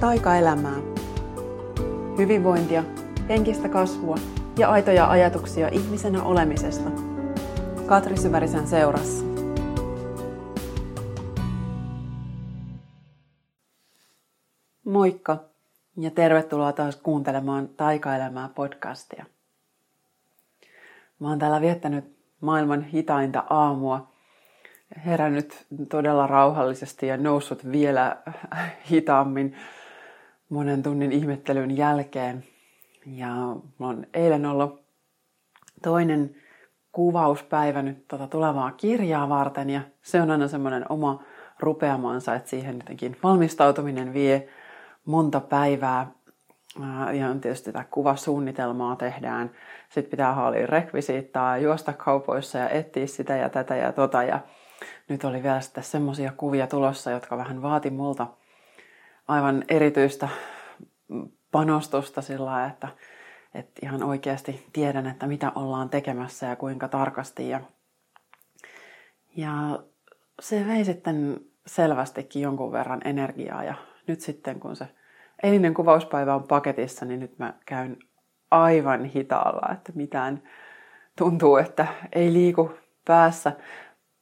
taikaelämää. 0.00 0.76
Hyvinvointia, 2.18 2.84
henkistä 3.28 3.68
kasvua 3.68 4.16
ja 4.58 4.70
aitoja 4.70 5.10
ajatuksia 5.10 5.68
ihmisenä 5.68 6.22
olemisesta. 6.22 6.90
Katri 7.86 8.16
Syvärisen 8.16 8.66
seurassa. 8.66 9.24
Moikka 14.84 15.38
ja 15.96 16.10
tervetuloa 16.10 16.72
taas 16.72 16.96
kuuntelemaan 16.96 17.68
Taikaelämää 17.68 18.48
podcastia. 18.54 19.26
Mä 21.18 21.28
oon 21.28 21.38
täällä 21.38 21.60
viettänyt 21.60 22.16
maailman 22.40 22.82
hitainta 22.82 23.44
aamua 23.50 24.12
herännyt 25.06 25.66
todella 25.88 26.26
rauhallisesti 26.26 27.06
ja 27.06 27.16
noussut 27.16 27.72
vielä 27.72 28.16
hitaammin 28.90 29.56
monen 30.50 30.82
tunnin 30.82 31.12
ihmettelyn 31.12 31.76
jälkeen. 31.76 32.44
Ja 33.06 33.34
on 33.80 34.06
eilen 34.14 34.46
ollut 34.46 34.82
toinen 35.82 36.36
kuvauspäivä 36.92 37.82
nyt 37.82 38.08
tota 38.08 38.26
tulevaa 38.26 38.72
kirjaa 38.72 39.28
varten 39.28 39.70
ja 39.70 39.80
se 40.02 40.22
on 40.22 40.30
aina 40.30 40.48
semmoinen 40.48 40.86
oma 40.88 41.22
rupeamansa, 41.60 42.34
että 42.34 42.50
siihen 42.50 42.76
jotenkin 42.76 43.16
valmistautuminen 43.22 44.14
vie 44.14 44.48
monta 45.04 45.40
päivää. 45.40 46.06
Ja 47.12 47.34
tietysti 47.40 47.72
tätä 47.72 47.84
kuvasuunnitelmaa 47.90 48.96
tehdään. 48.96 49.50
Sitten 49.88 50.10
pitää 50.10 50.34
haalia 50.34 50.66
rekvisiittaa, 50.66 51.58
juosta 51.58 51.92
kaupoissa 51.92 52.58
ja 52.58 52.68
etsiä 52.68 53.06
sitä 53.06 53.36
ja 53.36 53.48
tätä 53.48 53.76
ja 53.76 53.92
tota. 53.92 54.22
Ja 54.22 54.40
nyt 55.08 55.24
oli 55.24 55.42
vielä 55.42 55.60
sitten 55.60 55.84
semmoisia 55.84 56.32
kuvia 56.36 56.66
tulossa, 56.66 57.10
jotka 57.10 57.36
vähän 57.36 57.62
vaati 57.62 57.90
multa 57.90 58.26
aivan 59.30 59.64
erityistä 59.68 60.28
panostusta 61.52 62.22
sillä 62.22 62.66
että, 62.66 62.88
että 63.54 63.80
ihan 63.82 64.02
oikeasti 64.02 64.66
tiedän, 64.72 65.06
että 65.06 65.26
mitä 65.26 65.52
ollaan 65.54 65.90
tekemässä 65.90 66.46
ja 66.46 66.56
kuinka 66.56 66.88
tarkasti. 66.88 67.48
Ja, 67.48 67.60
ja 69.36 69.82
se 70.40 70.66
vei 70.66 70.84
sitten 70.84 71.40
selvästikin 71.66 72.42
jonkun 72.42 72.72
verran 72.72 73.00
energiaa 73.04 73.64
ja 73.64 73.74
nyt 74.06 74.20
sitten 74.20 74.60
kun 74.60 74.76
se 74.76 74.88
eilinen 75.42 75.74
kuvauspäivä 75.74 76.34
on 76.34 76.42
paketissa, 76.42 77.04
niin 77.04 77.20
nyt 77.20 77.38
mä 77.38 77.54
käyn 77.66 77.96
aivan 78.50 79.04
hitaalla, 79.04 79.72
että 79.72 79.92
mitään 79.94 80.42
tuntuu, 81.18 81.56
että 81.56 81.86
ei 82.12 82.32
liiku 82.32 82.70
päässä. 83.04 83.52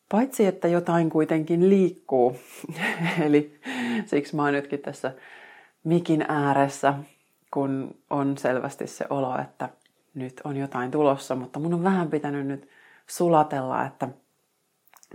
Paitsi, 0.09 0.47
että 0.47 0.69
jotain 0.69 1.11
kuitenkin 1.11 1.69
liikkuu. 1.69 2.37
Eli 3.27 3.61
siksi 4.06 4.37
mä 4.37 4.42
oon 4.42 4.53
nytkin 4.53 4.81
tässä 4.81 5.15
mikin 5.84 6.25
ääressä, 6.28 6.95
kun 7.50 7.95
on 8.11 8.39
selvästi 8.39 8.87
se 8.87 9.05
olo, 9.11 9.39
että 9.41 9.69
nyt 10.15 10.41
on 10.45 10.56
jotain 10.56 10.91
tulossa, 10.91 11.34
mutta 11.34 11.59
mun 11.59 11.75
on 11.75 11.84
vähän 11.84 12.11
pitänyt 12.11 12.47
nyt 12.47 12.69
sulatella, 13.06 13.84
että 13.87 14.09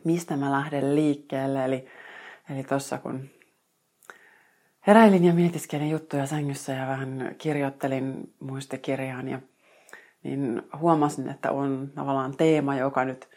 mistä 0.03 0.37
mä 0.37 0.51
lähden 0.51 0.95
liikkeelle. 0.95 1.65
Eli, 1.65 1.87
eli 2.49 2.63
tuossa 2.63 2.97
kun 2.97 3.29
heräilin 4.87 5.25
ja 5.25 5.33
mietiskelin 5.33 5.89
juttuja 5.89 6.25
sängyssä 6.25 6.73
ja 6.73 6.87
vähän 6.87 7.35
kirjoittelin 7.37 8.33
muistikirjaan, 8.39 9.27
ja, 9.27 9.39
niin 10.23 10.61
huomasin, 10.79 11.29
että 11.29 11.51
on 11.51 11.91
tavallaan 11.95 12.37
teema, 12.37 12.75
joka 12.75 13.05
nyt 13.05 13.29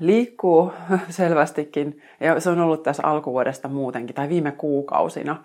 liikkuu 0.00 0.72
selvästikin. 1.08 2.02
Ja 2.20 2.40
se 2.40 2.50
on 2.50 2.60
ollut 2.60 2.82
tässä 2.82 3.02
alkuvuodesta 3.06 3.68
muutenkin, 3.68 4.14
tai 4.14 4.28
viime 4.28 4.52
kuukausina 4.52 5.44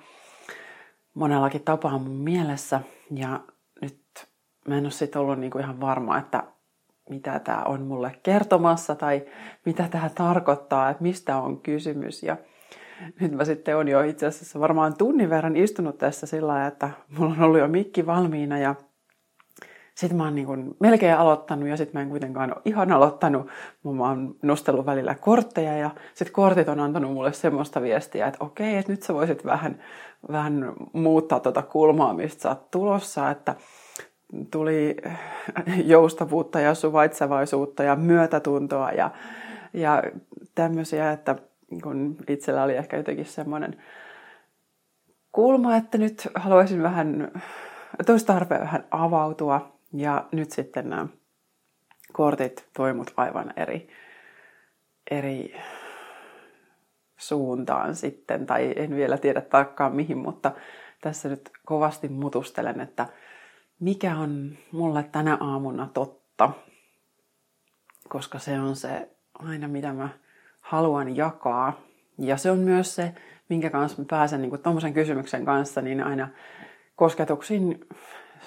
monellakin 1.14 1.64
tapaa 1.64 1.98
mun 1.98 2.16
mielessä. 2.16 2.82
Ja 3.12 3.40
nyt 3.82 4.28
mä 4.68 4.78
en 4.78 4.84
ole 4.84 4.92
sitten 4.92 5.22
ollut 5.22 5.40
niinku 5.40 5.58
ihan 5.58 5.82
varma, 5.82 6.18
että 6.18 6.44
mitä 7.10 7.39
tämä 7.39 7.64
on 7.64 7.82
mulle 7.82 8.16
kertomassa 8.23 8.95
tai 8.95 9.26
mitä 9.66 9.88
tämä 9.92 10.10
tarkoittaa, 10.16 10.89
että 10.89 11.04
mistä 11.04 11.38
on 11.38 11.61
kysymys. 11.61 12.23
Ja 12.23 12.38
nyt 13.20 13.32
mä 13.32 13.45
sitten 13.45 13.77
on 13.77 13.88
jo 13.88 14.02
itse 14.02 14.26
asiassa 14.26 14.60
varmaan 14.60 14.98
tunnin 14.98 15.30
verran 15.30 15.56
istunut 15.56 15.98
tässä 15.98 16.26
sillä 16.26 16.67
että 16.67 16.89
mulla 17.17 17.33
on 17.33 17.42
ollut 17.42 17.60
jo 17.60 17.67
mikki 17.67 18.06
valmiina 18.06 18.58
ja 18.58 18.76
sitten 19.95 20.17
mä 20.17 20.23
oon 20.23 20.36
niin 20.36 20.76
melkein 20.80 21.17
aloittanut 21.17 21.70
ja 21.70 21.77
sitten 21.77 21.99
mä 21.99 22.02
en 22.02 22.09
kuitenkaan 22.09 22.54
ole 22.54 22.61
ihan 22.65 22.92
aloittanut. 22.92 23.48
Mä 23.83 24.08
oon 24.08 24.36
nostellut 24.42 24.86
välillä 24.86 25.15
kortteja 25.15 25.77
ja 25.77 25.89
sitten 26.14 26.33
kortit 26.33 26.70
on 26.70 26.80
antanut 26.80 27.14
mulle 27.14 27.33
semmoista 27.33 27.81
viestiä, 27.81 28.27
että 28.27 28.43
okei, 28.43 28.77
että 28.77 28.92
nyt 28.92 29.03
sä 29.03 29.14
voisit 29.14 29.45
vähän, 29.45 29.80
vähän 30.32 30.73
muuttaa 30.93 31.39
tuota 31.39 31.61
kulmaa, 31.61 32.14
mistä 32.14 32.42
sä 32.42 32.49
oot 32.49 32.71
tulossa, 32.71 33.30
että 33.32 33.55
tuli 34.52 34.98
joustavuutta 35.86 36.59
ja 36.59 36.73
suvaitsevaisuutta 36.73 37.83
ja 37.83 37.95
myötätuntoa 37.95 38.92
ja, 38.92 39.11
ja 39.73 40.03
tämmöisiä, 40.55 41.11
että 41.11 41.36
kun 41.83 42.17
itsellä 42.27 42.64
oli 42.64 42.76
ehkä 42.76 42.98
jotenkin 42.98 43.26
semmoinen 43.26 43.76
kulma, 45.32 45.76
että 45.76 45.98
nyt 45.98 46.27
haluaisin 46.36 46.83
vähän, 46.83 47.32
toista 48.05 48.33
tarpeen 48.33 48.61
vähän 48.61 48.83
avautua 48.92 49.73
ja 49.93 50.27
nyt 50.31 50.52
sitten 50.52 50.89
nämä 50.89 51.08
kortit 52.14 52.67
toimut 52.73 53.14
aivan 53.17 53.54
eri, 53.55 53.87
eri 55.11 55.55
suuntaan 57.17 57.95
sitten, 57.95 58.45
tai 58.45 58.73
en 58.76 58.95
vielä 58.95 59.17
tiedä 59.17 59.42
tarkkaan 59.42 59.95
mihin, 59.95 60.17
mutta 60.17 60.52
tässä 61.02 61.30
nyt 61.30 61.52
kovasti 61.65 62.09
mutustelen, 62.09 62.82
että 62.82 63.08
mikä 63.80 64.17
on 64.17 64.58
mulle 64.71 65.03
tänä 65.03 65.37
aamuna 65.39 65.89
totta, 65.93 66.49
koska 68.09 68.39
se 68.39 68.59
on 68.59 68.76
se 68.76 69.09
aina 69.33 69.67
mitä 69.67 69.93
mä 69.93 70.09
haluan 70.61 71.15
jakaa. 71.15 71.82
Ja 72.17 72.37
se 72.37 72.52
on 72.52 72.59
myös 72.59 72.95
se, 72.95 73.14
minkä 73.49 73.70
kanssa 73.70 74.02
mä 74.02 74.05
pääsen 74.09 74.42
niin 74.42 74.59
tuommoisen 74.59 74.93
kysymyksen 74.93 75.45
kanssa, 75.45 75.82
niin 75.82 76.03
aina 76.03 76.27
kosketuksiin 76.95 77.87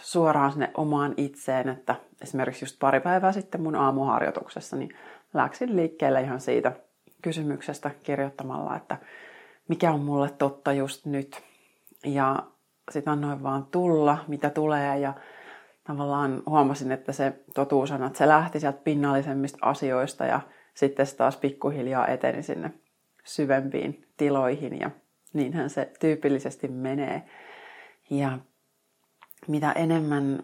suoraan 0.01 0.53
sinne 0.53 0.71
omaan 0.77 1.15
itseen, 1.17 1.69
että 1.69 1.95
esimerkiksi 2.23 2.65
just 2.65 2.79
pari 2.79 3.01
päivää 3.01 3.33
sitten 3.33 3.63
mun 3.63 3.77
aamuharjoituksessa, 3.77 4.77
niin 4.77 4.97
läksin 5.35 5.77
liikkeelle 5.77 6.21
ihan 6.21 6.41
siitä 6.41 6.73
kysymyksestä 7.23 7.91
kirjoittamalla, 8.03 8.77
että 8.77 8.97
mikä 9.69 9.93
on 9.93 10.01
mulle 10.01 10.31
totta 10.31 10.73
just 10.73 11.07
nyt. 11.07 11.43
Ja 12.05 12.43
sitten 12.91 13.13
annoin 13.13 13.43
vaan 13.43 13.67
tulla, 13.67 14.19
mitä 14.29 14.51
tulee 14.51 14.99
ja 14.99 15.15
tavallaan 15.85 16.43
huomasin, 16.47 16.93
että 16.93 17.13
se 17.13 17.33
totuus 17.55 17.91
on, 17.91 18.05
että 18.05 18.19
se 18.19 18.29
lähti 18.29 18.61
sieltä 18.61 18.79
pinnallisemmista 18.85 19.59
asioista 19.63 20.25
ja 20.25 20.41
sitten 20.75 21.07
se 21.07 21.17
taas 21.17 21.37
pikkuhiljaa 21.37 22.07
eteni 22.07 22.43
sinne 22.43 22.73
syvempiin 23.25 24.07
tiloihin 24.17 24.81
ja 24.81 24.91
niinhän 25.33 25.71
se 25.71 25.93
tyypillisesti 26.01 26.69
menee. 26.69 27.23
Ja 28.11 28.39
mitä 29.49 29.73
enemmän 29.73 30.43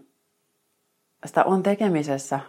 sitä 1.26 1.44
on 1.44 1.62
tekemisessä 1.62 2.40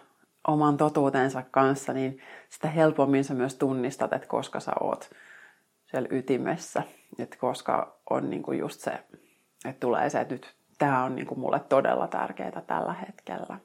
oman 0.47 0.77
totuutensa 0.77 1.43
kanssa, 1.51 1.93
niin 1.93 2.21
sitä 2.49 2.67
helpommin 2.67 3.23
sä 3.23 3.33
myös 3.33 3.55
tunnistat, 3.55 4.13
että 4.13 4.27
koska 4.27 4.59
sä 4.59 4.71
oot 4.79 5.09
siellä 5.85 6.07
ytimessä. 6.11 6.83
Että 7.19 7.37
koska 7.37 7.99
on 8.09 8.29
niinku 8.29 8.51
just 8.51 8.81
se, 8.81 8.91
että 9.65 9.79
tulee 9.79 10.09
se, 10.09 10.21
että 10.21 10.33
nyt 10.33 10.55
tämä 10.77 11.03
on 11.03 11.15
niinku 11.15 11.35
mulle 11.35 11.59
todella 11.59 12.07
tärkeää 12.07 12.61
tällä 12.67 12.93
hetkellä. 12.93 13.59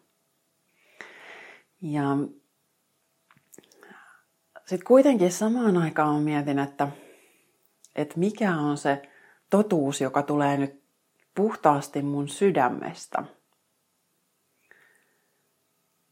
Ja 1.82 2.16
sitten 4.66 4.86
kuitenkin 4.86 5.32
samaan 5.32 5.76
aikaan 5.76 6.22
mietin, 6.22 6.58
että, 6.58 6.88
että 7.96 8.18
mikä 8.18 8.56
on 8.56 8.76
se 8.76 9.02
totuus, 9.50 10.00
joka 10.00 10.22
tulee 10.22 10.56
nyt 10.56 10.77
puhtaasti 11.38 12.02
mun 12.02 12.28
sydämestä. 12.28 13.22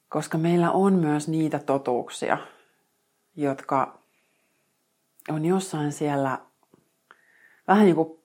Koska 0.08 0.38
meillä 0.38 0.70
on 0.70 0.92
myös 0.92 1.28
niitä 1.28 1.58
totuuksia, 1.58 2.38
jotka 3.36 3.98
on 5.28 5.44
jossain 5.44 5.92
siellä 5.92 6.38
vähän 7.68 7.84
niin 7.84 7.96
kuin 7.96 8.18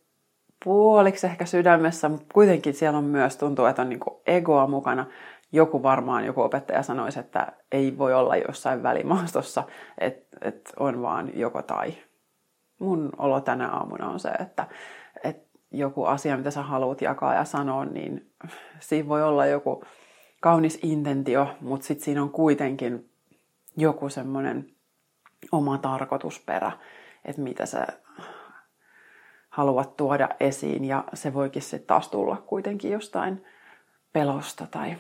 puoliksi 0.63 1.27
ehkä 1.27 1.45
sydämessä, 1.45 2.09
mutta 2.09 2.33
kuitenkin 2.33 2.74
siellä 2.74 2.98
on 2.98 3.03
myös, 3.03 3.38
tuntuu, 3.38 3.65
että 3.65 3.81
on 3.81 3.89
niin 3.89 4.00
kuin 4.00 4.15
egoa 4.27 4.68
mukana. 4.68 5.06
Joku 5.51 5.83
varmaan, 5.83 6.25
joku 6.25 6.42
opettaja 6.42 6.83
sanoisi, 6.83 7.19
että 7.19 7.53
ei 7.71 7.98
voi 7.98 8.13
olla 8.13 8.36
jossain 8.36 8.83
välimaastossa, 8.83 9.63
että, 9.98 10.38
että 10.42 10.71
on 10.80 11.01
vaan 11.01 11.39
joko 11.39 11.62
tai. 11.62 11.94
Mun 12.80 13.09
olo 13.18 13.42
tänä 13.42 13.69
aamuna 13.69 14.09
on 14.09 14.19
se, 14.19 14.30
että, 14.30 14.68
joku 15.71 16.06
asia, 16.06 16.38
mitä 16.38 16.51
sä 16.51 16.62
haluat 16.62 17.01
jakaa 17.01 17.33
ja 17.33 17.45
sanoa, 17.45 17.85
niin 17.85 18.31
siinä 18.79 19.09
voi 19.09 19.23
olla 19.23 19.45
joku 19.45 19.83
kaunis 20.41 20.79
intentio, 20.83 21.47
mutta 21.62 21.88
sitten 21.88 22.06
siinä 22.06 22.21
on 22.21 22.29
kuitenkin 22.29 23.09
joku 23.77 24.09
semmoinen 24.09 24.65
oma 25.51 25.77
tarkoitusperä, 25.77 26.71
että 27.25 27.41
mitä 27.41 27.65
sä 27.65 27.88
halua 29.50 29.85
tuoda 29.85 30.29
esiin. 30.39 30.85
Ja 30.85 31.03
se 31.13 31.33
voikin 31.33 31.62
sitten 31.62 31.88
taas 31.88 32.09
tulla 32.09 32.44
kuitenkin 32.47 32.91
jostain 32.91 33.45
pelosta 34.13 34.67
tai 34.71 34.95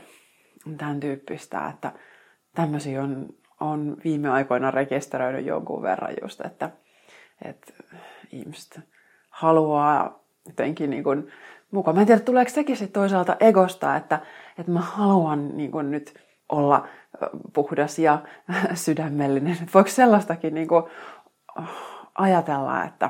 tämän 0.77 0.99
tyyppistä, 0.99 1.67
että 1.67 1.91
tämmöisiä 2.55 3.03
on, 3.03 3.29
on 3.59 3.97
viime 4.03 4.29
aikoina 4.29 4.71
rekisteröinyt 4.71 5.45
jonkun 5.45 5.81
verran 5.81 6.13
just, 6.21 6.41
että, 6.41 6.69
että 7.45 7.73
ihmiset 8.31 8.79
haluaa 9.29 10.20
jotenkin 10.45 10.89
niin 10.89 11.03
kuin, 11.03 11.31
mukaan. 11.71 11.95
Mä 11.95 12.01
en 12.01 12.07
tiedä, 12.07 12.21
tuleeko 12.21 12.51
sekin 12.51 12.77
sitten 12.77 13.01
toisaalta 13.01 13.37
egosta, 13.39 13.95
että, 13.95 14.19
että 14.57 14.71
mä 14.71 14.79
haluan 14.79 15.57
niin 15.57 15.71
kuin 15.71 15.91
nyt 15.91 16.13
olla 16.49 16.87
puhdas 17.53 17.99
ja 17.99 18.19
sydämellinen. 18.73 19.57
Voiko 19.73 19.89
sellaistakin 19.89 20.53
niin 20.53 20.67
kuin 20.67 20.83
ajatella, 22.15 22.83
että, 22.83 23.09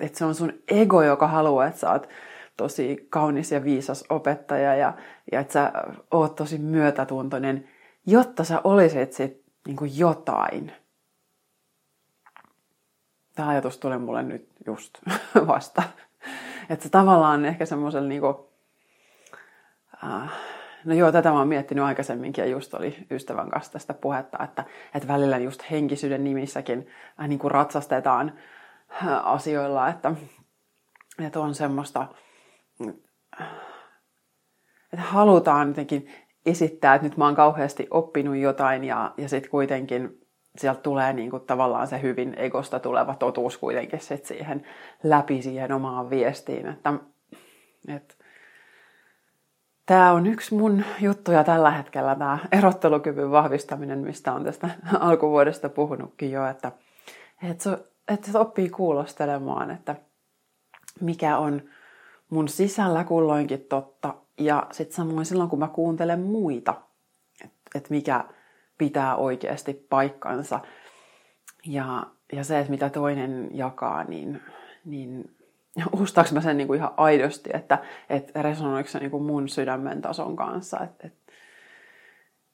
että 0.00 0.18
se 0.18 0.24
on 0.24 0.34
sun 0.34 0.52
ego, 0.68 1.02
joka 1.02 1.28
haluaa, 1.28 1.66
että 1.66 1.80
sä 1.80 1.92
oot 1.92 2.08
tosi 2.56 3.06
kaunis 3.10 3.52
ja 3.52 3.64
viisas 3.64 4.04
opettaja 4.10 4.74
ja, 4.74 4.92
ja 5.32 5.40
että 5.40 5.52
sä 5.52 5.72
oot 6.10 6.36
tosi 6.36 6.58
myötätuntoinen, 6.58 7.68
jotta 8.06 8.44
sä 8.44 8.60
olisit 8.64 9.12
sit 9.12 9.42
niin 9.66 9.76
kuin 9.76 9.98
jotain. 9.98 10.72
Tämä 13.34 13.48
ajatus 13.48 13.78
tulee 13.78 13.98
mulle 13.98 14.22
nyt 14.22 14.48
just 14.66 14.98
vasta. 15.46 15.82
Että 16.70 16.82
se 16.82 16.88
tavallaan 16.88 17.44
ehkä 17.44 17.66
semmoisella 17.66 18.08
niinku, 18.08 18.50
äh, 20.04 20.32
no 20.84 20.94
joo, 20.94 21.12
tätä 21.12 21.30
mä 21.30 21.38
oon 21.38 21.48
miettinyt 21.48 21.84
aikaisemminkin 21.84 22.42
ja 22.42 22.50
just 22.50 22.74
oli 22.74 23.06
ystävän 23.10 23.50
kanssa 23.50 23.72
tästä 23.72 23.94
puhetta, 23.94 24.44
että, 24.44 24.64
että 24.94 25.08
välillä 25.08 25.38
just 25.38 25.70
henkisyyden 25.70 26.24
nimissäkin 26.24 26.88
niin 27.28 27.38
kuin 27.38 27.50
ratsastetaan 27.50 28.32
äh, 29.02 29.26
asioilla, 29.28 29.88
että, 29.88 30.12
että 31.26 31.40
on 31.40 31.54
semmoista, 31.54 32.06
että 34.92 35.06
halutaan 35.06 35.68
jotenkin 35.68 36.12
esittää, 36.46 36.94
että 36.94 37.06
nyt 37.08 37.16
mä 37.16 37.24
oon 37.24 37.34
kauheasti 37.34 37.86
oppinut 37.90 38.36
jotain 38.36 38.84
ja, 38.84 39.14
ja 39.16 39.28
sitten 39.28 39.50
kuitenkin 39.50 40.27
sieltä 40.56 40.80
tulee 40.80 41.12
niin 41.12 41.30
kuin 41.30 41.42
tavallaan 41.46 41.86
se 41.86 42.02
hyvin 42.02 42.34
egosta 42.36 42.80
tuleva 42.80 43.14
totuus 43.14 43.58
kuitenkin 43.58 44.00
sit 44.00 44.24
siihen 44.24 44.66
läpi 45.02 45.42
siihen 45.42 45.72
omaan 45.72 46.10
viestiin. 46.10 46.68
Että, 46.68 46.94
että 47.88 48.14
Tämä 49.88 50.12
on 50.12 50.26
yksi 50.26 50.54
mun 50.54 50.84
juttuja 51.00 51.44
tällä 51.44 51.70
hetkellä, 51.70 52.14
tämä 52.14 52.38
erottelukyvyn 52.52 53.30
vahvistaminen, 53.30 53.98
mistä 53.98 54.32
on 54.32 54.44
tästä 54.44 54.70
alkuvuodesta 55.00 55.68
puhunutkin 55.68 56.32
jo, 56.32 56.46
että, 56.46 56.72
että, 57.50 57.64
se, 57.64 58.30
se 58.32 58.38
oppii 58.38 58.70
kuulostelemaan, 58.70 59.70
että 59.70 59.96
mikä 61.00 61.38
on 61.38 61.62
mun 62.30 62.48
sisällä 62.48 63.04
kulloinkin 63.04 63.60
totta, 63.60 64.14
ja 64.38 64.66
sitten 64.72 64.96
samoin 64.96 65.26
silloin, 65.26 65.50
kun 65.50 65.58
mä 65.58 65.68
kuuntelen 65.68 66.20
muita, 66.20 66.74
että, 67.44 67.60
että 67.74 67.90
mikä, 67.90 68.24
pitää 68.78 69.16
oikeasti 69.16 69.86
paikkansa. 69.90 70.60
Ja, 71.66 72.06
ja 72.32 72.44
se, 72.44 72.58
että 72.58 72.70
mitä 72.70 72.90
toinen 72.90 73.50
jakaa, 73.52 74.04
niin, 74.04 74.42
niin 74.84 75.36
ustaaks 76.00 76.32
mä 76.32 76.40
sen 76.40 76.56
niin 76.56 76.66
kuin 76.66 76.78
ihan 76.78 76.94
aidosti, 76.96 77.50
että, 77.52 77.78
että 78.10 78.42
resonoiko 78.42 78.88
se 78.88 78.98
niin 78.98 79.10
kuin 79.10 79.22
mun 79.22 79.48
sydämen 79.48 80.02
tason 80.02 80.36
kanssa. 80.36 80.80
Et, 80.84 81.04
et. 81.04 81.14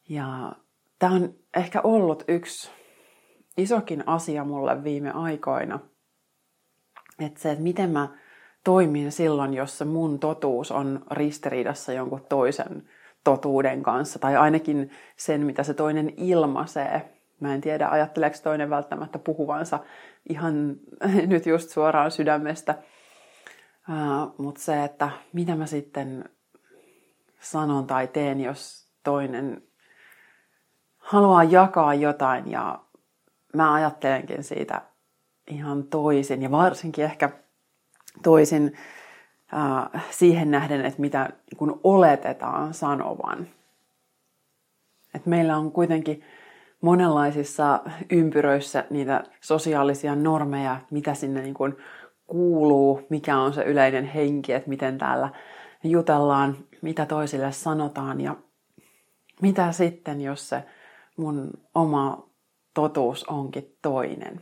Ja 0.09 0.53
tämä 0.99 1.15
on 1.15 1.35
ehkä 1.57 1.81
ollut 1.85 2.25
yksi 2.29 2.71
isokin 3.57 4.09
asia 4.09 4.45
mulle 4.45 4.85
viime 4.85 5.11
aikoina. 5.11 5.79
Että 7.19 7.41
se, 7.41 7.51
että 7.51 7.65
miten 7.65 7.91
mä 7.91 8.09
toimin 8.65 9.13
silloin, 9.13 9.55
jos 9.55 9.79
se 9.79 9.85
mun 9.85 10.19
totuus 10.19 10.73
on 10.73 11.05
ristiriidassa 11.11 11.93
jonkun 11.93 12.27
toisen 12.29 12.89
totuuden 13.25 13.83
kanssa, 13.83 14.19
tai 14.19 14.37
ainakin 14.37 14.91
sen, 15.17 15.47
mitä 15.47 15.63
se 15.63 15.75
toinen 15.75 16.13
ilmaisee. 16.17 17.11
Mä 17.41 17.55
en 17.55 17.61
tiedä, 17.61 17.89
ajatteleeko 17.89 18.37
toinen 18.43 18.71
välttämättä 18.71 19.19
puhuvansa 19.19 19.79
ihan 20.29 20.77
nyt 21.27 21.47
just 21.47 21.71
suoraan 21.71 22.11
sydämestä. 22.11 22.75
Uh, 23.89 24.35
Mutta 24.39 24.61
se, 24.61 24.85
että 24.85 25.11
mitä 25.33 25.57
mä 25.57 25.67
sitten 25.67 26.25
sanon 27.41 27.87
tai 27.87 28.09
teen, 28.09 28.41
jos 28.41 28.89
toinen 29.03 29.63
haluaa 30.99 31.45
jakaa 31.45 31.95
jotain 31.95 32.51
ja 32.51 32.85
mä 33.55 33.73
ajattelenkin 33.75 34.45
siitä 34.45 34.83
ihan 35.47 35.85
toisin 35.85 36.43
ja 36.43 36.51
varsinkin 36.51 37.05
ehkä 37.05 37.31
toisin 38.23 38.77
äh, 39.55 40.05
siihen 40.11 40.51
nähden, 40.51 40.85
että 40.85 41.01
mitä 41.01 41.31
kun 41.57 41.81
oletetaan 41.85 42.75
sanovan. 42.75 43.47
Et 45.15 45.27
meillä 45.27 45.57
on 45.57 45.73
kuitenkin 45.73 46.23
monenlaisissa 46.81 47.81
ympyröissä 48.11 48.85
niitä 48.91 49.25
sosiaalisia 49.41 50.17
normeja, 50.17 50.81
mitä 50.91 51.15
sinne 51.15 51.43
niin 51.43 51.55
kuin 51.55 51.77
kuuluu, 52.27 53.07
mikä 53.09 53.39
on 53.39 53.53
se 53.53 53.63
yleinen 53.63 54.05
henki, 54.05 54.53
että 54.53 54.69
miten 54.69 54.99
täällä 54.99 55.29
jutellaan, 55.85 56.57
mitä 56.83 57.07
toisille 57.07 57.53
sanotaan 57.53 58.21
ja 58.21 58.37
mitä 59.43 59.73
sitten, 59.73 60.21
jos 60.21 60.49
se 60.49 60.65
mun 61.17 61.51
oma 61.75 62.29
totuus 62.75 63.25
onkin 63.25 63.77
toinen. 63.83 64.41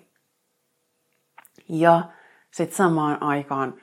Ja 1.69 2.03
sitten 2.50 2.76
samaan 2.76 3.23
aikaan 3.23 3.75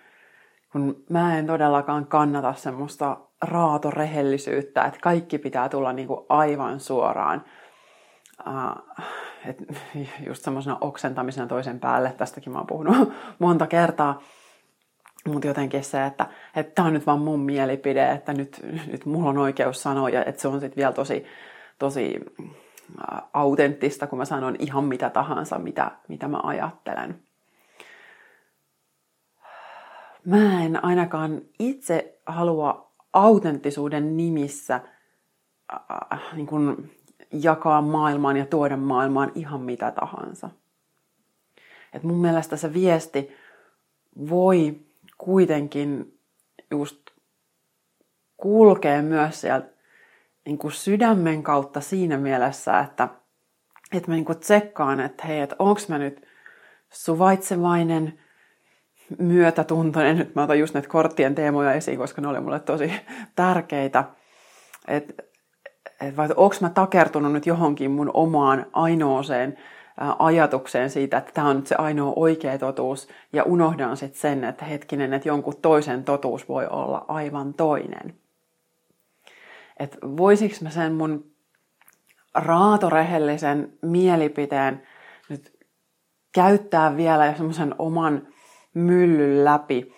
kun 0.72 1.04
mä 1.10 1.38
en 1.38 1.48
todellakaan 1.48 2.06
kannata 2.06 2.54
semmoista 2.54 3.18
raatorehellisyyttä, 3.42 4.84
että 4.84 5.00
kaikki 5.00 5.38
pitää 5.38 5.70
tulla 5.70 5.94
niinku 5.94 6.26
aivan 6.30 6.80
suoraan. 6.80 7.44
Uh, 8.48 9.06
et 9.46 9.64
just 10.28 10.44
semmoisena 10.44 10.78
oksentamisena 10.82 11.48
toisen 11.48 11.80
päälle, 11.80 12.14
tästäkin 12.18 12.54
mä 12.54 12.60
oon 12.60 12.68
puhunut 12.68 13.14
monta 13.40 13.68
kertaa. 13.68 14.22
Mutta 15.28 15.48
jotenkin 15.48 15.84
se, 15.84 16.06
että 16.06 16.26
tämä 16.76 16.88
on 16.88 16.94
nyt 16.94 17.06
vaan 17.06 17.20
mun 17.20 17.40
mielipide, 17.40 18.12
että 18.12 18.34
nyt, 18.34 18.66
nyt 18.92 19.06
mulla 19.06 19.30
on 19.30 19.38
oikeus 19.38 19.84
sanoa, 19.84 20.10
ja 20.10 20.26
että 20.26 20.42
se 20.42 20.48
on 20.48 20.60
sitten 20.60 20.78
vielä 20.78 20.94
tosi, 20.94 21.26
tosi 21.80 22.20
uh, 22.40 22.48
autenttista, 23.34 24.08
kun 24.08 24.18
mä 24.18 24.26
sanon 24.26 24.56
ihan 24.60 24.84
mitä 24.84 25.10
tahansa, 25.10 25.60
mitä, 25.60 25.92
mitä 26.08 26.28
mä 26.28 26.40
ajattelen 26.44 27.29
mä 30.30 30.64
en 30.64 30.86
ainakaan 30.86 31.42
itse 31.60 32.20
halua 32.26 32.92
autenttisuuden 33.14 34.18
nimissä 34.18 34.82
äh, 35.74 36.20
niin 36.34 36.48
kuin 36.48 36.92
jakaa 37.32 37.82
maailmaan 37.82 38.38
ja 38.38 38.46
tuoda 38.46 38.78
maailmaan 38.78 39.32
ihan 39.36 39.62
mitä 39.62 39.92
tahansa. 39.92 40.50
Et 41.94 42.04
mun 42.04 42.22
mielestä 42.22 42.58
se 42.58 42.74
viesti 42.74 43.30
voi 44.30 44.80
kuitenkin 45.18 46.20
just 46.72 46.98
kulkea 48.38 49.02
myös 49.02 49.42
sieltä 49.42 49.70
niin 50.46 50.58
kuin 50.58 50.72
sydämen 50.72 51.44
kautta 51.44 51.82
siinä 51.82 52.18
mielessä, 52.18 52.80
että, 52.80 53.10
että 53.94 54.12
mä 54.12 54.16
niin 54.16 54.26
kuin 54.26 54.40
tsekkaan, 54.40 55.00
että 55.00 55.28
hei, 55.28 55.40
että 55.40 55.56
onko 55.60 55.82
mä 55.88 55.98
nyt 55.98 56.26
suvaitsevainen, 56.90 58.20
myötätuntoinen. 59.18 60.18
Nyt 60.18 60.36
mä 60.36 60.44
otan 60.44 60.60
just 60.60 60.74
näitä 60.74 60.90
korttien 60.90 61.36
teemoja 61.36 61.74
esiin, 61.74 61.98
koska 61.98 62.22
ne 62.22 62.28
oli 62.28 62.40
mulle 62.40 62.60
tosi 62.60 62.94
tärkeitä. 63.36 64.04
Että 64.88 65.24
et 66.02 66.18
vai 66.18 66.28
onko 66.36 66.56
mä 66.62 66.70
takertunut 66.70 67.34
nyt 67.34 67.46
johonkin 67.46 67.92
mun 67.92 68.12
omaan 68.14 68.66
ainoaseen 68.74 69.58
ajatukseen 70.20 70.90
siitä, 70.90 71.18
että 71.18 71.32
tämä 71.34 71.48
on 71.48 71.56
nyt 71.56 71.68
se 71.68 71.76
ainoa 71.76 72.14
oikea 72.16 72.58
totuus, 72.58 73.08
ja 73.34 73.44
unohdan 73.44 73.98
sitten 73.98 74.22
sen, 74.22 74.44
että 74.44 74.66
hetkinen, 74.66 75.14
että 75.14 75.28
jonkun 75.28 75.62
toisen 75.62 76.04
totuus 76.04 76.50
voi 76.50 76.68
olla 76.68 77.06
aivan 77.08 77.54
toinen. 77.54 78.14
Että 79.80 79.98
voisiko 80.18 80.56
mä 80.62 80.70
sen 80.70 80.94
mun 80.94 81.32
raatorehellisen 82.34 83.74
mielipiteen 83.82 84.82
nyt 85.30 85.54
käyttää 86.32 86.98
vielä 86.98 87.34
semmoisen 87.34 87.76
oman 87.80 88.28
myllyn 88.80 89.46
läpi, 89.46 89.94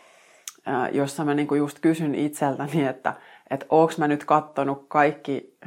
jossa 0.92 1.26
mä 1.26 1.34
niinku 1.34 1.56
just 1.56 1.80
kysyn 1.80 2.16
itseltäni, 2.16 2.86
että, 2.86 3.14
että 3.50 3.66
onko 3.70 3.94
mä 3.98 4.08
nyt 4.08 4.26
kattonut 4.26 4.86
kaikki, 4.88 5.58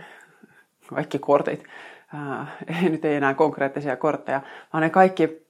kaikki 0.87 1.19
kortit, 1.19 1.65
ei 2.83 2.91
nyt 2.91 3.05
ei 3.05 3.17
enää 3.17 3.35
konkreettisia 3.35 3.97
kortteja, 3.97 4.41
vaan 4.73 4.83
ne 4.83 4.91
kaikki 4.91 5.45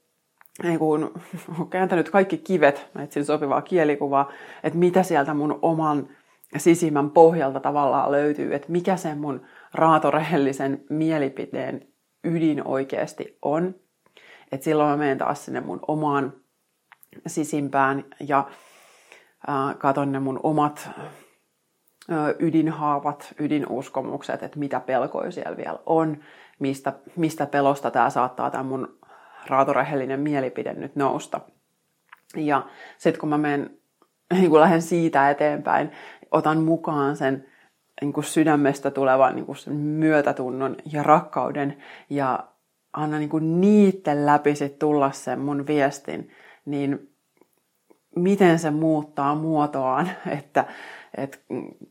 niin 0.62 0.78
kun, 0.78 1.12
kääntänyt 1.70 2.10
kaikki 2.10 2.38
kivet, 2.38 2.88
mä 2.94 3.02
etsin 3.02 3.24
sopivaa 3.24 3.62
kielikuvaa, 3.62 4.32
että 4.62 4.78
mitä 4.78 5.02
sieltä 5.02 5.34
mun 5.34 5.58
oman 5.62 6.08
sisimmän 6.56 7.10
pohjalta 7.10 7.60
tavallaan 7.60 8.12
löytyy, 8.12 8.54
että 8.54 8.72
mikä 8.72 8.96
sen 8.96 9.18
mun 9.18 9.46
raatorehellisen 9.74 10.84
mielipiteen 10.90 11.86
ydin 12.24 12.66
oikeasti 12.66 13.38
on. 13.42 13.74
Että 14.52 14.64
silloin 14.64 14.90
mä 14.90 14.96
menen 14.96 15.18
taas 15.18 15.44
sinne 15.44 15.60
mun 15.60 15.80
omaan 15.88 16.32
sisimpään 17.26 18.04
ja 18.28 18.46
katon 19.78 20.12
ne 20.12 20.20
mun 20.20 20.40
omat 20.42 20.90
ydinhaavat, 22.38 23.34
ydinuskomukset, 23.40 24.42
että 24.42 24.58
mitä 24.58 24.80
pelkoja 24.80 25.30
siellä 25.30 25.56
vielä 25.56 25.78
on, 25.86 26.16
mistä, 26.58 26.92
mistä 27.16 27.46
pelosta 27.46 27.90
tämä 27.90 28.10
saattaa 28.10 28.50
tämä 28.50 28.64
mun 28.64 28.98
raatorehellinen 29.46 30.20
mielipide 30.20 30.74
nyt 30.74 30.96
nousta. 30.96 31.40
Ja 32.36 32.66
sitten 32.98 33.20
kun 33.20 33.28
mä 33.28 33.38
menen, 33.38 33.78
niin 34.32 34.50
kun 34.50 34.60
lähden 34.60 34.82
siitä 34.82 35.30
eteenpäin, 35.30 35.90
otan 36.30 36.62
mukaan 36.62 37.16
sen 37.16 37.46
niin 38.00 38.12
kuin 38.12 38.24
sydämestä 38.24 38.90
tulevan 38.90 39.34
niin 39.34 39.46
kuin 39.46 39.56
sen 39.56 39.74
myötätunnon 39.74 40.76
ja 40.92 41.02
rakkauden 41.02 41.76
ja 42.10 42.48
anna 42.92 43.18
niin 43.18 43.28
kuin 43.28 43.60
niiden 43.60 44.26
läpi 44.26 44.56
sit 44.56 44.78
tulla 44.78 45.10
sen 45.10 45.40
mun 45.40 45.66
viestin, 45.66 46.30
niin 46.64 47.14
miten 48.16 48.58
se 48.58 48.70
muuttaa 48.70 49.34
muotoaan, 49.34 50.10
että, 50.38 50.64
että 51.16 51.38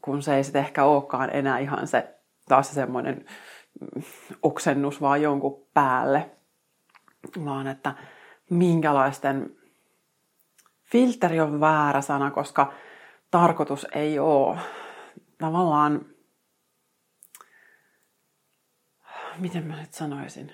kun 0.01 0.21
se 0.21 0.35
ei 0.35 0.43
sitten 0.43 0.61
ehkä 0.61 0.83
olekaan 0.83 1.29
enää 1.33 1.59
ihan 1.59 1.87
se 1.87 2.15
taas 2.47 2.69
se 2.69 2.73
semmoinen 2.73 3.25
oksennus 4.41 5.01
vaan 5.01 5.21
jonkun 5.21 5.67
päälle, 5.73 6.31
vaan 7.45 7.67
että 7.67 7.93
minkälaisten 8.49 9.55
filteri 10.83 11.39
on 11.39 11.59
väärä 11.59 12.01
sana, 12.01 12.31
koska 12.31 12.73
tarkoitus 13.31 13.87
ei 13.91 14.19
ole 14.19 14.59
tavallaan, 15.37 16.05
miten 19.37 19.67
mä 19.67 19.81
nyt 19.81 19.93
sanoisin, 19.93 20.51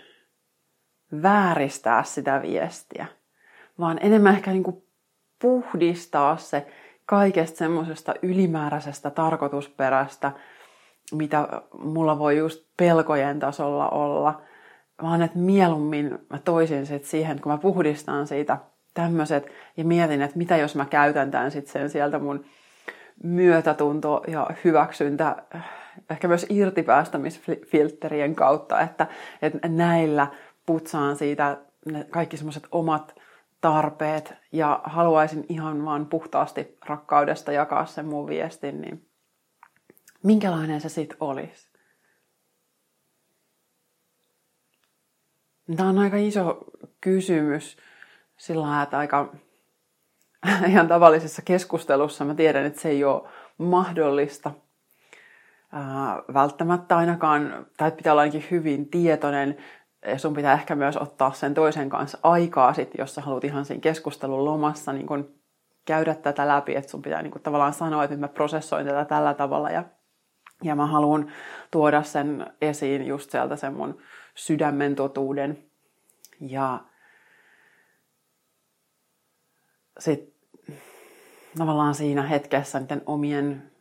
vääristää 1.22 2.04
sitä 2.04 2.42
viestiä, 2.42 3.08
vaan 3.80 4.00
enemmän 4.02 4.36
ehkä 4.36 4.52
niin 4.52 4.64
kuin 4.64 4.84
puhdistaa 5.42 6.38
se 6.38 6.68
kaikesta 7.06 7.58
semmoisesta 7.58 8.14
ylimääräisestä 8.22 9.10
tarkoitusperästä, 9.10 10.32
mitä 11.12 11.48
mulla 11.84 12.20
voi 12.20 12.38
just 12.38 12.66
pelkojen 12.78 13.40
tasolla 13.40 13.90
olla, 13.90 14.42
vaan 15.04 15.22
että 15.22 15.38
mieluummin 15.38 16.20
mä 16.30 16.40
toisin 16.40 16.86
sit 16.86 17.06
siihen, 17.06 17.42
kun 17.42 17.52
mä 17.52 17.58
puhdistan 17.58 18.28
siitä 18.28 18.58
tämmöiset 18.94 19.52
ja 19.78 19.86
mietin, 19.86 20.22
että 20.22 20.38
mitä 20.38 20.58
jos 20.58 20.76
mä 20.76 20.86
käytän 20.86 21.32
tämän 21.32 21.52
sitten 21.52 21.74
sen 21.74 21.90
sieltä 21.90 22.20
mun 22.20 22.46
myötätunto 23.24 24.24
ja 24.28 24.48
hyväksyntä, 24.64 25.36
ehkä 26.10 26.28
myös 26.28 26.46
irtipäästämisfiltterien 26.50 28.36
kautta, 28.36 28.82
että, 28.82 29.08
että 29.42 29.68
näillä 29.68 30.28
putsaan 30.66 31.16
siitä 31.16 31.58
ne 31.92 32.04
kaikki 32.10 32.38
semmoiset 32.38 32.68
omat 32.72 33.19
tarpeet 33.62 34.34
ja 34.52 34.82
haluaisin 34.84 35.46
ihan 35.50 35.86
vaan 35.86 36.06
puhtaasti 36.06 36.78
rakkaudesta 36.86 37.52
jakaa 37.52 37.86
sen 37.86 38.06
mun 38.06 38.28
viestin, 38.28 38.82
niin 38.82 39.10
minkälainen 40.24 40.82
se 40.82 40.90
sitten 40.90 41.18
olisi? 41.20 41.70
Tämä 45.78 45.90
on 45.90 46.00
aika 46.00 46.18
iso 46.18 46.58
kysymys 47.02 47.78
sillä 48.38 48.62
lailla, 48.62 48.84
että 48.84 48.98
aika 48.98 49.34
ihan 50.72 50.88
tavallisessa 50.88 51.42
keskustelussa 51.42 52.26
mä 52.26 52.36
tiedän, 52.36 52.66
että 52.66 52.82
se 52.82 52.90
ei 52.90 53.04
ole 53.04 53.30
mahdollista 53.58 54.52
ää, 55.72 56.24
välttämättä 56.34 56.98
ainakaan, 56.98 57.68
tai 57.78 57.92
pitää 57.92 58.14
olla 58.14 58.22
ainakin 58.22 58.48
hyvin 58.52 58.90
tietoinen. 58.90 59.58
Sun 60.18 60.34
pitää 60.34 60.54
ehkä 60.54 60.76
myös 60.76 60.98
ottaa 60.98 61.32
sen 61.32 61.54
toisen 61.54 61.90
kanssa 61.90 62.18
aikaa, 62.24 62.74
sit, 62.74 62.92
jos 62.98 63.16
sä 63.16 63.22
haluat 63.22 63.44
ihan 63.44 63.66
siinä 63.66 63.82
keskustelun 63.82 64.46
lomassa 64.46 64.94
niin 64.94 65.08
kun 65.08 65.40
käydä 65.86 66.16
tätä 66.16 66.48
läpi, 66.48 66.76
että 66.76 66.92
sun 66.92 67.02
pitää 67.02 67.22
niin 67.22 67.32
kun 67.32 67.42
tavallaan 67.42 67.74
sanoa, 67.74 68.04
että 68.04 68.14
nyt 68.14 68.20
mä 68.20 68.28
prosessoin 68.28 68.88
tätä 68.88 69.06
tällä 69.06 69.34
tavalla 69.34 69.70
ja, 69.70 69.84
ja 70.64 70.76
mä 70.76 70.86
haluan 70.86 71.32
tuoda 71.72 72.04
sen 72.04 72.54
esiin 72.62 73.08
just 73.08 73.32
sieltä 73.32 73.56
sen 73.56 73.74
mun 73.74 74.02
sydämen 74.36 74.96
totuuden. 74.96 75.64
Ja 76.42 76.80
sitten 80.00 80.34
tavallaan 81.58 81.96
siinä 81.96 82.24
hetkessä 82.24 82.80
niiden 82.80 83.02
omien 83.06 83.72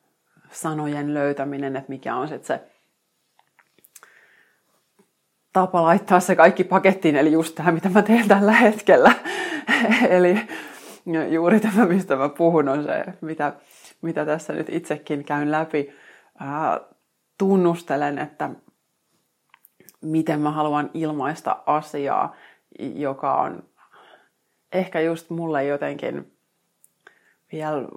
sanojen 0.51 1.15
löytäminen, 1.15 1.77
että 1.77 1.89
mikä 1.89 2.17
on 2.17 2.29
sitten 2.29 2.47
se 2.47 2.78
tapa 5.53 5.83
laittaa 5.83 6.21
se 6.21 6.37
kaikki 6.37 6.65
pakettiin, 6.65 7.17
eli 7.17 7.33
just 7.33 7.55
tämä, 7.55 7.73
mitä 7.73 7.89
mä 7.89 8.03
teen 8.03 8.29
tällä 8.29 8.53
hetkellä. 8.53 9.13
eli 10.09 10.41
juuri 11.31 11.61
tämä, 11.61 11.87
mistä 11.87 12.17
mä 12.17 12.29
puhun, 12.29 12.69
on 12.69 12.85
se, 12.85 13.05
mitä, 13.21 13.53
mitä 14.03 14.27
tässä 14.27 14.53
nyt 14.53 14.69
itsekin 14.69 15.25
käyn 15.25 15.51
läpi. 15.51 15.93
Ää, 16.39 16.81
tunnustelen, 17.39 18.19
että 18.19 18.51
miten 20.01 20.41
mä 20.41 20.51
haluan 20.51 20.91
ilmaista 20.95 21.57
asiaa, 21.67 22.37
joka 22.79 23.35
on 23.35 23.63
ehkä 24.73 25.01
just 25.01 25.31
mulle 25.31 25.65
jotenkin 25.65 26.33
vielä 27.53 27.89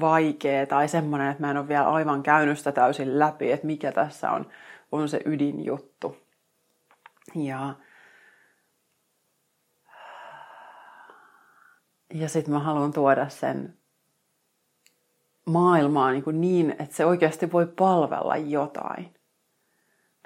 vaikea 0.00 0.66
tai 0.66 0.88
semmoinen, 0.88 1.30
että 1.30 1.42
mä 1.42 1.50
en 1.50 1.56
ole 1.56 1.68
vielä 1.68 1.88
aivan 1.88 2.22
käynyt 2.22 2.58
sitä 2.58 2.72
täysin 2.72 3.18
läpi, 3.18 3.52
että 3.52 3.66
mikä 3.66 3.92
tässä 3.92 4.30
on, 4.30 4.46
on 4.92 5.08
se 5.08 5.20
ydinjuttu. 5.24 6.16
Ja, 7.34 7.74
ja 12.14 12.28
sitten 12.28 12.54
mä 12.54 12.60
haluan 12.60 12.92
tuoda 12.92 13.28
sen 13.28 13.78
maailmaan 15.46 16.12
niin, 16.12 16.40
niin, 16.40 16.70
että 16.70 16.96
se 16.96 17.06
oikeasti 17.06 17.52
voi 17.52 17.66
palvella 17.66 18.36
jotain. 18.36 19.14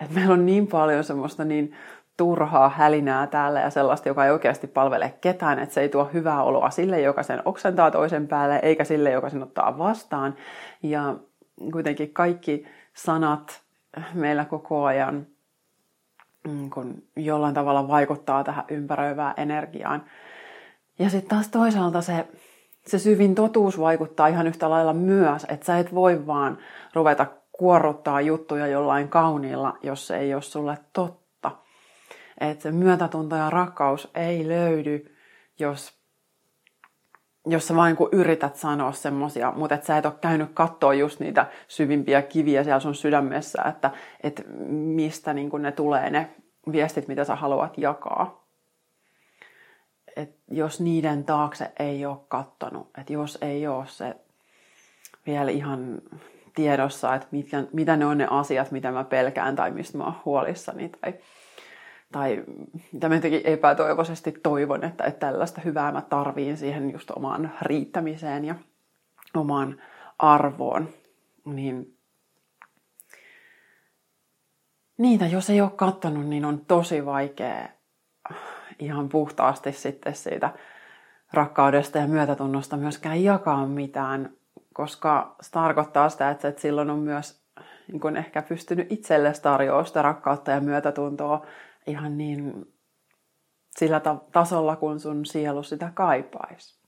Et 0.02 0.10
meillä 0.10 0.32
on 0.32 0.46
niin 0.46 0.66
paljon 0.66 1.04
semmoista 1.04 1.44
niin 1.44 1.76
turhaa 2.16 2.68
hälinää 2.68 3.26
täällä 3.26 3.60
ja 3.60 3.70
sellaista, 3.70 4.08
joka 4.08 4.24
ei 4.24 4.30
oikeasti 4.30 4.66
palvele 4.66 5.14
ketään, 5.20 5.58
että 5.58 5.74
se 5.74 5.80
ei 5.80 5.88
tuo 5.88 6.04
hyvää 6.04 6.42
oloa 6.42 6.70
sille, 6.70 7.00
joka 7.00 7.22
sen 7.22 7.42
oksentaa 7.44 7.90
toisen 7.90 8.28
päälle, 8.28 8.60
eikä 8.62 8.84
sille, 8.84 9.10
joka 9.10 9.30
sen 9.30 9.42
ottaa 9.42 9.78
vastaan. 9.78 10.36
Ja 10.82 11.16
kuitenkin 11.72 12.12
kaikki 12.12 12.66
sanat 12.94 13.62
meillä 14.14 14.44
koko 14.44 14.84
ajan 14.84 15.26
mm, 16.48 16.70
kun 16.70 17.02
jollain 17.16 17.54
tavalla 17.54 17.88
vaikuttaa 17.88 18.44
tähän 18.44 18.64
ympäröivään 18.68 19.34
energiaan. 19.36 20.04
Ja 20.98 21.10
sitten 21.10 21.28
taas 21.28 21.48
toisaalta 21.48 22.02
se, 22.02 22.28
se 22.86 22.98
syvin 22.98 23.34
totuus 23.34 23.80
vaikuttaa 23.80 24.26
ihan 24.26 24.46
yhtä 24.46 24.70
lailla 24.70 24.92
myös, 24.92 25.46
että 25.48 25.66
sä 25.66 25.78
et 25.78 25.94
voi 25.94 26.26
vaan 26.26 26.58
ruveta 26.94 27.26
kuorruttaa 27.52 28.20
juttuja 28.20 28.66
jollain 28.66 29.08
kauniilla, 29.08 29.78
jos 29.82 30.06
se 30.06 30.16
ei 30.16 30.34
ole 30.34 30.42
sulle 30.42 30.78
totta 30.92 31.22
että 32.50 32.62
se 32.62 32.70
myötätunto 32.70 33.36
ja 33.36 33.50
rakkaus 33.50 34.08
ei 34.14 34.48
löydy, 34.48 35.16
jos, 35.58 36.01
jos 37.46 37.68
sä 37.68 37.76
vain 37.76 37.96
yrität 38.12 38.56
sanoa 38.56 38.92
semmosia, 38.92 39.52
mutta 39.56 39.74
et 39.74 39.84
sä 39.84 39.98
et 39.98 40.06
ole 40.06 40.14
käynyt 40.20 40.50
katsoa 40.54 40.94
just 40.94 41.20
niitä 41.20 41.46
syvimpiä 41.68 42.22
kiviä 42.22 42.64
siellä 42.64 42.80
sun 42.80 42.94
sydämessä, 42.94 43.62
että 43.62 43.90
et 44.20 44.42
mistä 44.68 45.32
niin 45.32 45.50
ne 45.58 45.72
tulee 45.72 46.10
ne 46.10 46.30
viestit, 46.72 47.08
mitä 47.08 47.24
sä 47.24 47.34
haluat 47.34 47.78
jakaa. 47.78 48.42
Et 50.16 50.36
jos 50.50 50.80
niiden 50.80 51.24
taakse 51.24 51.72
ei 51.78 52.06
ole 52.06 52.16
kattonut, 52.28 52.90
että 52.98 53.12
jos 53.12 53.38
ei 53.40 53.66
ole 53.66 53.84
se 53.86 54.16
vielä 55.26 55.50
ihan 55.50 56.02
tiedossa, 56.54 57.14
että 57.14 57.28
mitkä, 57.30 57.64
mitä 57.72 57.96
ne 57.96 58.06
on 58.06 58.18
ne 58.18 58.26
asiat, 58.30 58.70
mitä 58.70 58.92
mä 58.92 59.04
pelkään 59.04 59.56
tai 59.56 59.70
mistä 59.70 59.98
mä 59.98 60.04
oon 60.04 60.20
huolissani 60.24 60.88
tai 60.88 61.14
tai 62.12 62.44
mitä 62.92 63.08
mä 63.08 63.14
jotenkin 63.14 63.40
epätoivoisesti 63.44 64.32
toivon, 64.32 64.84
että, 64.84 65.04
että 65.04 65.26
tällaista 65.26 65.60
hyvää 65.60 65.92
mä 65.92 66.02
tarviin 66.02 66.56
siihen 66.56 66.90
just 66.90 67.10
omaan 67.10 67.52
riittämiseen 67.62 68.44
ja 68.44 68.54
omaan 69.34 69.82
arvoon, 70.18 70.88
niin 71.44 71.96
niitä 74.98 75.26
jos 75.26 75.50
ei 75.50 75.60
ole 75.60 75.70
katsonut, 75.70 76.26
niin 76.26 76.44
on 76.44 76.64
tosi 76.64 77.04
vaikea 77.04 77.68
ihan 78.78 79.08
puhtaasti 79.08 79.72
sitten 79.72 80.14
siitä 80.14 80.50
rakkaudesta 81.32 81.98
ja 81.98 82.06
myötätunnosta 82.06 82.76
myöskään 82.76 83.24
jakaa 83.24 83.66
mitään, 83.66 84.30
koska 84.74 85.36
se 85.40 85.50
tarkoittaa 85.50 86.08
sitä, 86.08 86.30
että 86.30 86.52
silloin 86.56 86.90
on 86.90 86.98
myös 86.98 87.42
niin 87.92 88.16
ehkä 88.16 88.42
pystynyt 88.42 88.92
itselle 88.92 89.32
tarjoamaan 89.42 89.86
sitä 89.86 90.02
rakkautta 90.02 90.50
ja 90.50 90.60
myötätuntoa 90.60 91.46
ihan 91.86 92.18
niin 92.18 92.74
sillä 93.78 94.00
ta- 94.00 94.24
tasolla, 94.32 94.76
kun 94.76 95.00
sun 95.00 95.26
sielu 95.26 95.62
sitä 95.62 95.92
kaipaisi. 95.94 96.82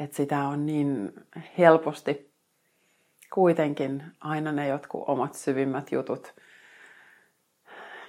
Että 0.00 0.16
sitä 0.16 0.38
on 0.48 0.66
niin 0.66 1.12
helposti 1.58 2.34
kuitenkin 3.34 4.02
aina 4.20 4.52
ne 4.52 4.68
jotkut 4.68 5.04
omat 5.08 5.34
syvimmät 5.34 5.92
jutut, 5.92 6.34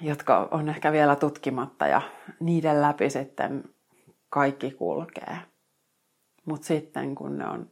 jotka 0.01 0.47
on 0.51 0.69
ehkä 0.69 0.91
vielä 0.91 1.15
tutkimatta 1.15 1.87
ja 1.87 2.01
niiden 2.39 2.81
läpi 2.81 3.09
sitten 3.09 3.63
kaikki 4.29 4.71
kulkee. 4.71 5.37
Mutta 6.45 6.67
sitten 6.67 7.15
kun 7.15 7.37
ne 7.37 7.47
on 7.47 7.71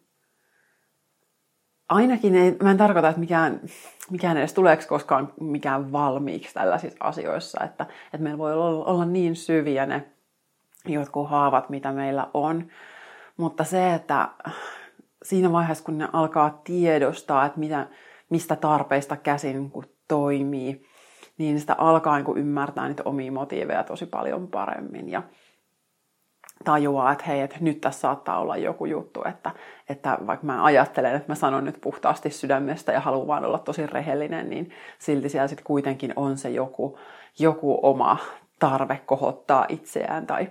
ainakin 1.89 2.35
ei, 2.35 2.55
mä 2.63 2.71
en 2.71 2.77
tarkoita, 2.77 3.09
että 3.09 3.19
mikään, 3.19 3.61
mikään 4.09 4.37
edes 4.37 4.53
tuleeko 4.53 4.83
koskaan 4.87 5.33
mikään 5.39 5.91
valmiiksi 5.91 6.53
tällaisissa 6.53 7.05
asioissa, 7.05 7.63
että, 7.63 7.85
että 8.05 8.17
meillä 8.17 8.37
voi 8.37 8.53
olla, 8.53 8.85
olla 8.85 9.05
niin 9.05 9.35
syviä 9.35 9.85
ne 9.85 10.05
jotkut 10.85 11.29
haavat, 11.29 11.69
mitä 11.69 11.91
meillä 11.91 12.27
on, 12.33 12.67
mutta 13.37 13.63
se, 13.63 13.93
että 13.93 14.29
siinä 15.23 15.51
vaiheessa, 15.51 15.83
kun 15.83 15.97
ne 15.97 16.07
alkaa 16.13 16.61
tiedostaa, 16.63 17.45
että 17.45 17.59
mitä, 17.59 17.87
mistä 18.29 18.55
tarpeista 18.55 19.17
käsin 19.17 19.71
kun 19.71 19.85
toimii, 20.07 20.85
niin 21.37 21.59
sitä 21.59 21.75
alkaa 21.77 22.19
niin 22.19 22.37
ymmärtää 22.37 22.87
niitä 22.87 23.03
omia 23.05 23.31
motiiveja 23.31 23.83
tosi 23.83 24.05
paljon 24.05 24.47
paremmin. 24.47 25.09
Ja 25.09 25.23
tajuaa, 26.63 27.11
että 27.11 27.23
hei, 27.23 27.41
että 27.41 27.57
nyt 27.59 27.81
tässä 27.81 27.99
saattaa 27.99 28.39
olla 28.39 28.57
joku 28.57 28.85
juttu, 28.85 29.23
että, 29.29 29.51
että 29.89 30.17
vaikka 30.27 30.45
mä 30.45 30.63
ajattelen, 30.63 31.15
että 31.15 31.31
mä 31.31 31.35
sanon 31.35 31.65
nyt 31.65 31.81
puhtaasti 31.81 32.29
sydämestä 32.29 32.91
ja 32.91 32.99
haluan 32.99 33.27
vaan 33.27 33.45
olla 33.45 33.59
tosi 33.59 33.87
rehellinen, 33.87 34.49
niin 34.49 34.71
silti 34.99 35.29
siellä 35.29 35.47
sitten 35.47 35.65
kuitenkin 35.65 36.13
on 36.15 36.37
se 36.37 36.49
joku, 36.49 36.99
joku 37.39 37.79
oma 37.81 38.17
tarve 38.59 39.01
kohottaa 39.05 39.65
itseään 39.69 40.27
tai, 40.27 40.49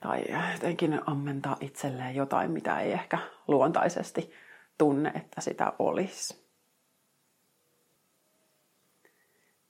tai 0.00 0.24
jotenkin 0.52 1.00
ammentaa 1.06 1.56
itselleen 1.60 2.14
jotain, 2.14 2.50
mitä 2.50 2.80
ei 2.80 2.92
ehkä 2.92 3.18
luontaisesti 3.48 4.32
tunne, 4.78 5.12
että 5.14 5.40
sitä 5.40 5.72
olisi. 5.78 6.44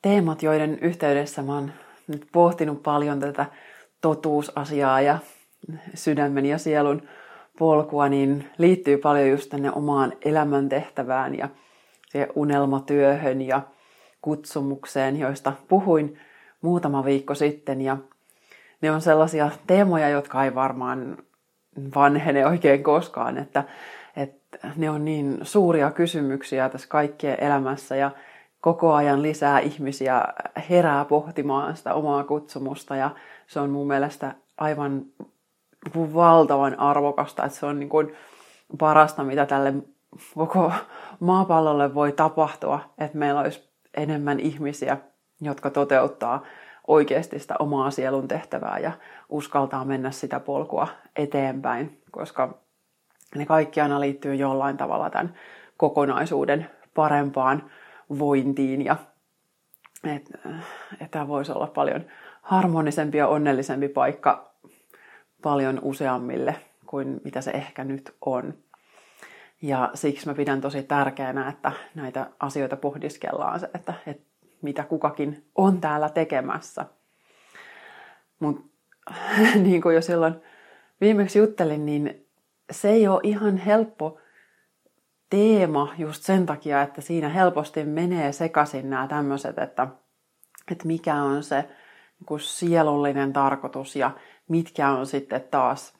Teemat, 0.03 0.43
joiden 0.43 0.79
yhteydessä 0.79 1.43
mä 1.43 1.55
oon 1.55 1.73
nyt 2.07 2.27
pohtinut 2.33 2.83
paljon 2.83 3.21
tätä 3.21 3.47
totuusasiaa 4.01 5.01
ja 5.01 5.19
sydämen 5.95 6.47
ja 6.47 6.59
sielun 6.59 7.03
polkua, 7.59 8.09
niin 8.09 8.51
liittyy 8.59 8.97
paljon 8.97 9.29
just 9.29 9.51
tänne 9.51 9.73
omaan 9.73 10.13
elämäntehtävään 10.25 11.39
ja 11.39 11.49
unelmatyöhön 12.35 13.43
ja 13.43 13.63
kutsumukseen, 14.23 15.19
joista 15.19 15.53
puhuin 15.69 16.19
muutama 16.61 17.05
viikko 17.05 17.35
sitten. 17.35 17.81
Ja 17.81 17.97
ne 18.81 18.91
on 18.91 19.01
sellaisia 19.01 19.51
teemoja, 19.67 20.09
jotka 20.09 20.45
ei 20.45 20.55
varmaan 20.55 21.19
vanhene 21.95 22.47
oikein 22.47 22.83
koskaan, 22.83 23.39
että, 23.39 23.65
että 24.17 24.59
ne 24.77 24.91
on 24.91 25.05
niin 25.05 25.39
suuria 25.43 25.91
kysymyksiä 25.91 26.69
tässä 26.69 26.89
kaikkien 26.89 27.41
elämässä 27.41 27.97
ja 27.97 28.11
koko 28.61 28.95
ajan 28.95 29.23
lisää 29.23 29.59
ihmisiä 29.59 30.25
herää 30.71 31.05
pohtimaan 31.05 31.77
sitä 31.77 31.95
omaa 31.95 32.25
kutsumusta 32.25 32.97
ja 32.97 33.11
se 33.47 33.61
on 33.61 33.71
mun 33.71 33.87
mielestä 33.87 34.35
aivan 34.59 35.03
valtavan 36.15 36.79
arvokasta, 36.79 37.45
että 37.45 37.59
se 37.59 37.67
on 37.67 37.81
niin 37.81 37.89
kuin 37.89 38.15
parasta, 38.79 39.25
mitä 39.25 39.47
tälle 39.47 39.75
koko 40.35 40.73
maapallolle 41.21 41.95
voi 41.95 42.13
tapahtua, 42.13 42.81
että 42.99 43.19
meillä 43.19 43.41
olisi 43.41 43.71
enemmän 43.97 44.41
ihmisiä, 44.41 44.97
jotka 45.41 45.71
toteuttaa 45.71 46.43
oikeasti 46.87 47.39
sitä 47.39 47.55
omaa 47.59 47.91
sielun 47.91 48.29
tehtävää 48.29 48.79
ja 48.79 48.93
uskaltaa 49.29 49.85
mennä 49.85 50.11
sitä 50.11 50.41
polkua 50.41 50.89
eteenpäin, 51.17 52.03
koska 52.11 52.59
ne 53.35 53.47
kaikki 53.47 53.81
aina 53.81 54.01
liittyy 54.01 54.35
jollain 54.35 54.77
tavalla 54.77 55.11
tämän 55.11 55.35
kokonaisuuden 55.77 56.71
parempaan 56.95 57.71
vointiin 58.19 58.85
ja 58.85 58.97
että 60.05 60.39
et 61.01 61.11
tämä 61.11 61.29
voisi 61.29 61.53
olla 61.53 61.67
paljon 61.67 62.05
harmonisempi 62.43 63.19
ja 63.19 63.29
onnellisempi 63.29 63.89
paikka 63.89 64.54
paljon 65.45 65.79
useammille 65.83 66.57
kuin 66.87 67.21
mitä 67.25 67.41
se 67.41 67.51
ehkä 67.51 67.85
nyt 67.85 68.15
on. 68.27 68.55
Ja 69.63 69.91
siksi 69.95 70.27
mä 70.27 70.35
pidän 70.35 70.61
tosi 70.61 70.83
tärkeänä, 70.83 71.49
että 71.49 71.73
näitä 71.95 72.27
asioita 72.41 72.77
pohdiskellaan, 72.77 73.61
että, 73.75 73.95
että 74.07 74.25
mitä 74.63 74.83
kukakin 74.83 75.45
on 75.55 75.81
täällä 75.81 76.09
tekemässä. 76.09 76.85
Mutta 78.41 78.63
niin 79.65 79.83
kuin 79.83 79.95
jo 79.95 80.03
silloin 80.03 80.35
viimeksi 81.01 81.39
juttelin, 81.39 81.87
niin 81.87 82.27
se 82.71 82.91
ei 82.91 83.09
ole 83.09 83.21
ihan 83.23 83.57
helppo 83.57 84.19
teema 85.31 85.95
just 85.99 86.23
sen 86.23 86.47
takia, 86.47 86.83
että 86.83 87.01
siinä 87.01 87.29
helposti 87.29 87.85
menee 87.85 88.33
sekaisin 88.33 88.91
nämä 88.91 89.09
tämmöiset, 89.09 89.59
että, 89.59 89.89
että 90.71 90.87
mikä 90.87 91.15
on 91.15 91.43
se 91.43 91.69
niin 92.31 92.41
sielullinen 92.41 93.33
tarkoitus 93.33 93.97
ja 93.97 94.11
mitkä 94.49 94.89
on 94.89 95.07
sitten 95.07 95.45
taas 95.51 95.95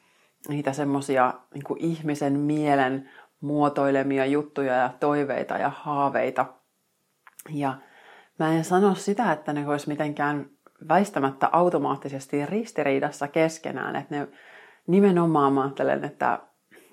niitä 0.47 0.73
semmoisia 0.73 1.33
niin 1.53 1.77
ihmisen 1.77 2.39
mielen 2.39 3.09
muotoilemia 3.41 4.25
juttuja 4.25 4.73
ja 4.73 4.89
toiveita 4.99 5.57
ja 5.57 5.71
haaveita. 5.75 6.45
Ja 7.49 7.73
mä 8.39 8.53
en 8.53 8.63
sano 8.63 8.95
sitä, 8.95 9.31
että 9.31 9.53
ne 9.53 9.67
olisi 9.67 9.87
mitenkään 9.87 10.49
väistämättä 10.87 11.49
automaattisesti 11.51 12.45
ristiriidassa 12.45 13.27
keskenään, 13.27 13.95
että 13.95 14.15
ne 14.15 14.27
nimenomaan 14.87 15.53
mä 15.53 15.61
ajattelen, 15.61 16.03
että, 16.03 16.39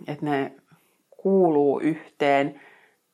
että 0.06 0.26
ne 0.26 0.56
kuuluu 1.10 1.80
yhteen 1.80 2.60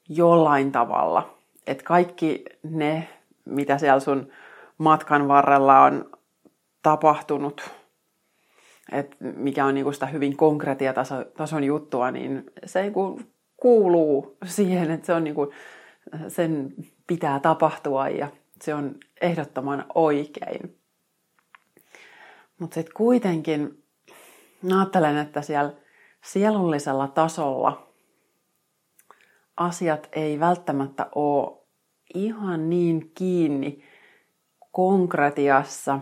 jollain 0.09 0.73
tavalla. 0.73 1.39
Että 1.67 1.85
kaikki 1.85 2.45
ne, 2.63 3.09
mitä 3.45 3.79
siellä 3.79 4.01
sun 4.01 4.33
matkan 4.79 5.29
varrella 5.29 5.81
on 5.81 6.11
tapahtunut, 6.83 7.71
että 8.93 9.17
mikä 9.21 9.65
on 9.65 9.75
niinku 9.75 9.93
sitä 9.93 10.07
hyvin 10.07 10.37
konkretiatason 10.37 11.65
juttua, 11.65 12.11
niin 12.11 12.51
se 12.67 12.83
niinku 12.83 13.21
kuuluu 13.57 14.37
siihen, 14.45 14.91
että 14.91 15.07
se 15.07 15.13
on 15.13 15.25
niinku, 15.25 15.53
sen 16.29 16.75
pitää 17.07 17.41
tapahtua 17.41 18.09
ja 18.09 18.29
se 18.63 18.75
on 18.75 18.95
ehdottoman 19.21 19.85
oikein. 19.95 20.79
Mutta 22.59 22.75
sitten 22.75 22.95
kuitenkin 22.95 23.85
ajattelen, 24.77 25.17
että 25.17 25.43
siellä 25.43 25.73
sielullisella 26.25 27.09
tasolla 27.09 27.89
asiat 29.57 30.09
ei 30.13 30.41
välttämättä 30.41 31.07
ole 31.15 31.59
ihan 32.15 32.71
niin 32.71 33.11
kiinni 33.15 33.85
konkretiassa. 34.73 36.01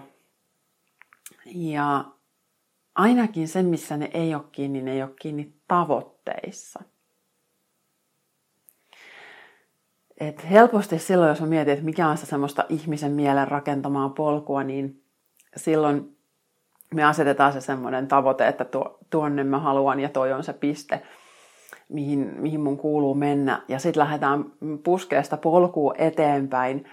Ja 1.54 2.04
ainakin 2.96 3.48
se, 3.48 3.62
missä 3.62 3.96
ne 3.96 4.10
ei 4.14 4.34
ole 4.34 4.44
kiinni, 4.52 4.82
ne 4.82 4.92
ei 4.92 5.02
ole 5.02 5.10
kiinni 5.20 5.52
tavoitteissa. 5.68 6.82
Et 10.20 10.50
helposti 10.50 10.98
silloin, 10.98 11.28
jos 11.28 11.40
mä 11.40 11.46
mietin, 11.46 11.72
että 11.72 11.84
mikä 11.84 12.08
on 12.08 12.18
se 12.18 12.26
semmoista 12.26 12.64
ihmisen 12.68 13.12
mielen 13.12 13.48
rakentamaa 13.48 14.08
polkua, 14.08 14.62
niin 14.62 15.02
silloin 15.56 16.16
me 16.94 17.04
asetetaan 17.04 17.52
se 17.52 17.60
semmoinen 17.60 18.08
tavoite, 18.08 18.48
että 18.48 18.64
tuo, 18.64 18.98
tuonne 19.10 19.44
mä 19.44 19.58
haluan 19.58 20.00
ja 20.00 20.08
toi 20.08 20.32
on 20.32 20.44
se 20.44 20.52
piste, 20.52 21.02
mihin, 21.88 22.34
mihin 22.38 22.60
mun 22.60 22.76
kuuluu 22.76 23.14
mennä. 23.14 23.62
Ja 23.68 23.78
sitten 23.78 24.00
lähdetään 24.00 24.44
puskeesta 24.84 25.36
polkua 25.36 25.94
eteenpäin, 25.98 26.84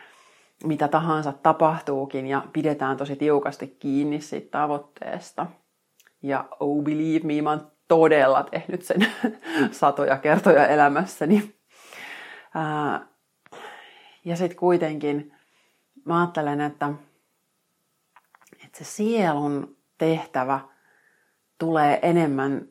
mitä 0.63 0.87
tahansa 0.87 1.33
tapahtuukin 1.43 2.27
ja 2.27 2.43
pidetään 2.53 2.97
tosi 2.97 3.15
tiukasti 3.15 3.67
kiinni 3.79 4.21
siitä 4.21 4.51
tavoitteesta. 4.51 5.47
Ja 6.23 6.47
oh 6.59 6.83
believe 6.83 7.27
me, 7.27 7.41
mä 7.41 7.49
oon 7.49 7.71
todella 7.87 8.43
tehnyt 8.43 8.83
sen 8.83 9.07
satoja 9.71 10.17
kertoja 10.17 10.67
elämässäni. 10.67 11.55
ja 14.25 14.35
sitten 14.35 14.57
kuitenkin 14.57 15.33
mä 16.05 16.19
ajattelen, 16.19 16.61
että, 16.61 16.89
että 18.65 18.77
se 18.77 18.83
sielun 18.83 19.77
tehtävä 19.97 20.59
tulee 21.57 21.99
enemmän 22.01 22.67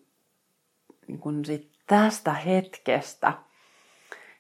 niin 1.07 1.19
kuin 1.19 1.45
sit 1.45 1.73
tästä 1.87 2.33
hetkestä, 2.33 3.33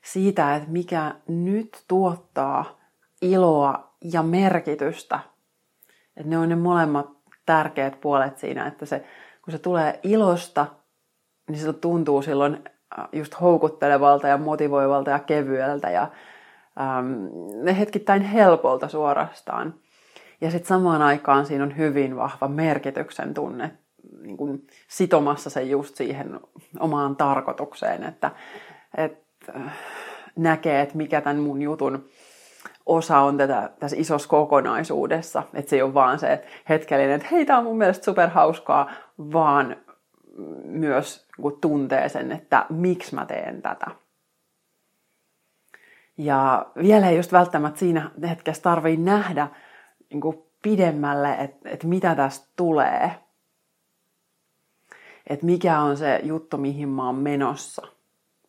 siitä, 0.03 0.57
että 0.57 0.70
mikä 0.70 1.14
nyt 1.29 1.85
tuottaa 1.88 2.81
iloa 3.22 3.94
ja 4.12 4.22
merkitystä. 4.22 5.20
Että 6.16 6.31
ne 6.31 6.38
on 6.38 6.48
ne 6.48 6.57
molemmat 6.57 7.21
tärkeät 7.46 8.00
puolet 8.00 8.38
siinä, 8.38 8.66
että 8.66 8.87
se, 8.87 9.05
kun 9.44 9.52
se 9.52 9.59
tulee 9.59 10.00
ilosta, 10.02 10.66
niin 11.48 11.59
se 11.59 11.72
tuntuu 11.72 12.22
silloin 12.22 12.59
äh, 12.98 13.09
just 13.12 13.40
houkuttelevalta 13.40 14.28
ja 14.28 14.38
motivoivalta 14.38 15.11
ja 15.11 15.18
kevyeltä 15.18 15.90
ja 15.90 16.09
ähm, 16.81 17.76
hetkittäin 17.78 18.22
helpolta 18.22 18.88
suorastaan. 18.88 19.74
Ja 20.40 20.50
sitten 20.50 20.68
samaan 20.68 21.02
aikaan 21.02 21.46
siinä 21.46 21.64
on 21.64 21.76
hyvin 21.76 22.16
vahva 22.16 22.48
merkityksen 22.48 23.35
tunne, 23.35 23.70
niin 24.22 24.37
kuin 24.37 24.66
sitomassa 24.88 25.50
se 25.50 25.62
just 25.62 25.96
siihen 25.96 26.40
omaan 26.81 27.16
tarkoitukseen, 27.16 28.05
että, 28.05 28.31
että 28.96 29.52
äh, 29.57 29.72
näkee, 30.37 30.81
että 30.81 30.96
mikä 30.96 31.20
tämän 31.20 31.38
mun 31.38 31.62
jutun 31.62 32.09
osa 32.86 33.18
on 33.18 33.38
tätä, 33.38 33.70
tässä 33.80 33.96
isossa 34.00 34.28
kokonaisuudessa. 34.28 35.42
Että 35.54 35.70
se 35.70 35.76
ei 35.76 35.82
ole 35.82 35.94
vaan 35.94 36.18
se 36.18 36.44
hetkellinen, 36.68 37.16
että 37.16 37.28
hei, 37.30 37.46
tämä 37.46 37.58
on 37.58 37.64
mun 37.64 37.78
mielestä 37.78 38.04
superhauskaa, 38.04 38.90
vaan 39.18 39.76
myös 40.64 41.26
kun 41.40 41.58
tuntee 41.60 42.08
sen, 42.08 42.32
että 42.32 42.66
miksi 42.68 43.14
mä 43.14 43.26
teen 43.26 43.62
tätä. 43.62 43.86
Ja 46.18 46.66
vielä 46.82 47.08
ei 47.08 47.16
just 47.16 47.32
välttämättä 47.32 47.78
siinä 47.78 48.10
hetkessä 48.28 48.62
tarvii 48.62 48.96
nähdä 48.96 49.48
niin 50.10 50.20
kuin 50.20 50.42
pidemmälle, 50.62 51.34
että, 51.34 51.68
että 51.68 51.86
mitä 51.86 52.14
tästä 52.14 52.46
tulee. 52.56 53.10
Että 55.26 55.46
mikä 55.46 55.80
on 55.80 55.96
se 55.96 56.20
juttu, 56.22 56.58
mihin 56.58 56.88
mä 56.88 57.06
oon 57.06 57.14
menossa. 57.14 57.86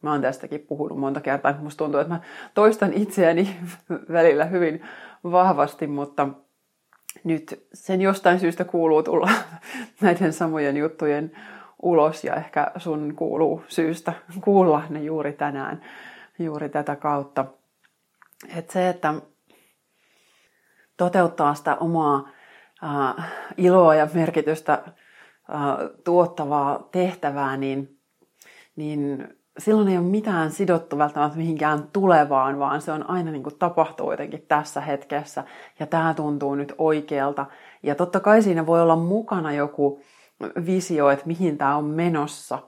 Mä 0.04 0.12
oon 0.12 0.22
tästäkin 0.22 0.60
puhunut 0.60 1.00
monta 1.00 1.22
kertaa. 1.22 1.58
Musta 1.60 1.84
tuntuu, 1.84 2.00
että 2.00 2.14
mä 2.14 2.22
toistan 2.54 2.94
itseäni 2.94 3.56
välillä 4.18 4.46
hyvin 4.46 4.84
vahvasti, 5.24 5.88
mutta 5.88 6.30
nyt 7.24 7.68
sen 7.74 8.02
jostain 8.02 8.40
syystä 8.40 8.64
kuuluu 8.64 9.04
tulla 9.04 9.30
näiden 10.02 10.34
samojen 10.34 10.78
juttujen 10.78 11.32
ulos 11.82 12.24
ja 12.24 12.36
ehkä 12.36 12.72
sun 12.78 13.16
kuuluu 13.16 13.64
syystä 13.68 14.14
kuulla 14.42 14.84
ne 14.90 15.04
juuri 15.04 15.34
tänään, 15.34 15.82
juuri 16.40 16.70
tätä 16.70 16.96
kautta. 16.96 17.46
Että 18.58 18.74
se, 18.74 18.90
että 18.90 19.14
toteuttaa 20.98 21.54
sitä 21.54 21.76
omaa 21.76 22.30
äh, 22.84 23.32
iloa 23.58 23.96
ja 23.96 24.08
merkitystä 24.14 24.74
äh, 24.74 24.94
tuottavaa 26.04 26.90
tehtävää, 26.92 27.58
niin, 27.58 28.00
niin 28.76 29.28
silloin 29.58 29.88
ei 29.88 29.98
ole 29.98 30.06
mitään 30.06 30.52
sidottu 30.52 30.98
välttämättä 30.98 31.38
mihinkään 31.38 31.88
tulevaan, 31.94 32.60
vaan 32.60 32.82
se 32.82 32.92
on 32.92 33.10
aina 33.10 33.32
niin 33.32 33.44
kuin 33.44 33.60
tapahtuu 33.60 34.12
jotenkin 34.12 34.46
tässä 34.48 34.82
hetkessä 34.82 35.44
ja 35.80 35.88
tämä 35.88 36.14
tuntuu 36.14 36.56
nyt 36.56 36.74
oikealta. 36.78 37.46
Ja 37.84 37.96
totta 37.96 38.20
kai 38.20 38.42
siinä 38.42 38.66
voi 38.66 38.82
olla 38.82 38.96
mukana 38.96 39.54
joku 39.54 40.02
visio, 40.66 41.10
että 41.10 41.28
mihin 41.28 41.58
tämä 41.58 41.76
on 41.76 41.86
menossa, 41.86 42.60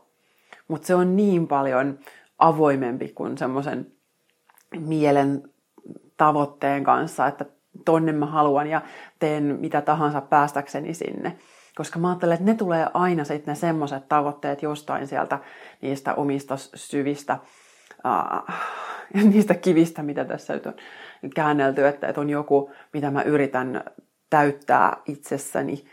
mutta 0.67 0.87
se 0.87 0.95
on 0.95 1.15
niin 1.15 1.47
paljon 1.47 1.99
avoimempi 2.37 3.07
kuin 3.07 3.37
semmoisen 3.37 3.91
mielen 4.79 5.43
tavoitteen 6.17 6.83
kanssa, 6.83 7.27
että 7.27 7.45
tonne 7.85 8.11
mä 8.11 8.25
haluan 8.25 8.67
ja 8.67 8.81
teen 9.19 9.43
mitä 9.43 9.81
tahansa 9.81 10.21
päästäkseni 10.21 10.93
sinne. 10.93 11.37
Koska 11.75 11.99
mä 11.99 12.09
ajattelen, 12.09 12.33
että 12.33 12.45
ne 12.45 12.53
tulee 12.53 12.87
aina 12.93 13.23
sitten 13.23 13.51
ne 13.51 13.55
semmoiset 13.55 14.07
tavoitteet 14.07 14.61
jostain 14.61 15.07
sieltä 15.07 15.39
niistä 15.81 16.13
omista 16.13 16.57
syvistä, 16.57 17.37
uh, 18.05 18.55
niistä 19.31 19.53
kivistä, 19.53 20.03
mitä 20.03 20.25
tässä 20.25 20.53
nyt 20.53 20.65
on 20.65 20.73
käännelty, 21.35 21.87
että, 21.87 22.07
että 22.07 22.21
on 22.21 22.29
joku, 22.29 22.71
mitä 22.93 23.11
mä 23.11 23.21
yritän 23.21 23.83
täyttää 24.29 24.97
itsessäni, 25.05 25.85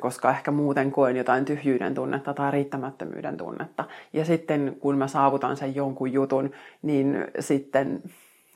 koska 0.00 0.30
ehkä 0.30 0.50
muuten 0.50 0.92
koen 0.92 1.16
jotain 1.16 1.44
tyhjyyden 1.44 1.94
tunnetta 1.94 2.34
tai 2.34 2.50
riittämättömyyden 2.50 3.36
tunnetta. 3.36 3.84
Ja 4.12 4.24
sitten 4.24 4.76
kun 4.80 4.98
mä 4.98 5.08
saavutan 5.08 5.56
sen 5.56 5.74
jonkun 5.74 6.12
jutun, 6.12 6.50
niin 6.82 7.26
sitten 7.40 8.02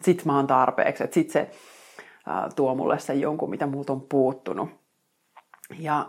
sit 0.02 0.24
mä 0.24 0.36
oon 0.36 0.46
tarpeeksi. 0.46 1.04
Että 1.04 1.14
sit 1.14 1.30
se 1.30 1.50
uh, 2.28 2.54
tuo 2.54 2.74
mulle 2.74 2.98
sen 2.98 3.20
jonkun, 3.20 3.50
mitä 3.50 3.66
multa 3.66 3.92
on 3.92 4.00
puuttunut. 4.00 4.68
Ja 5.78 6.06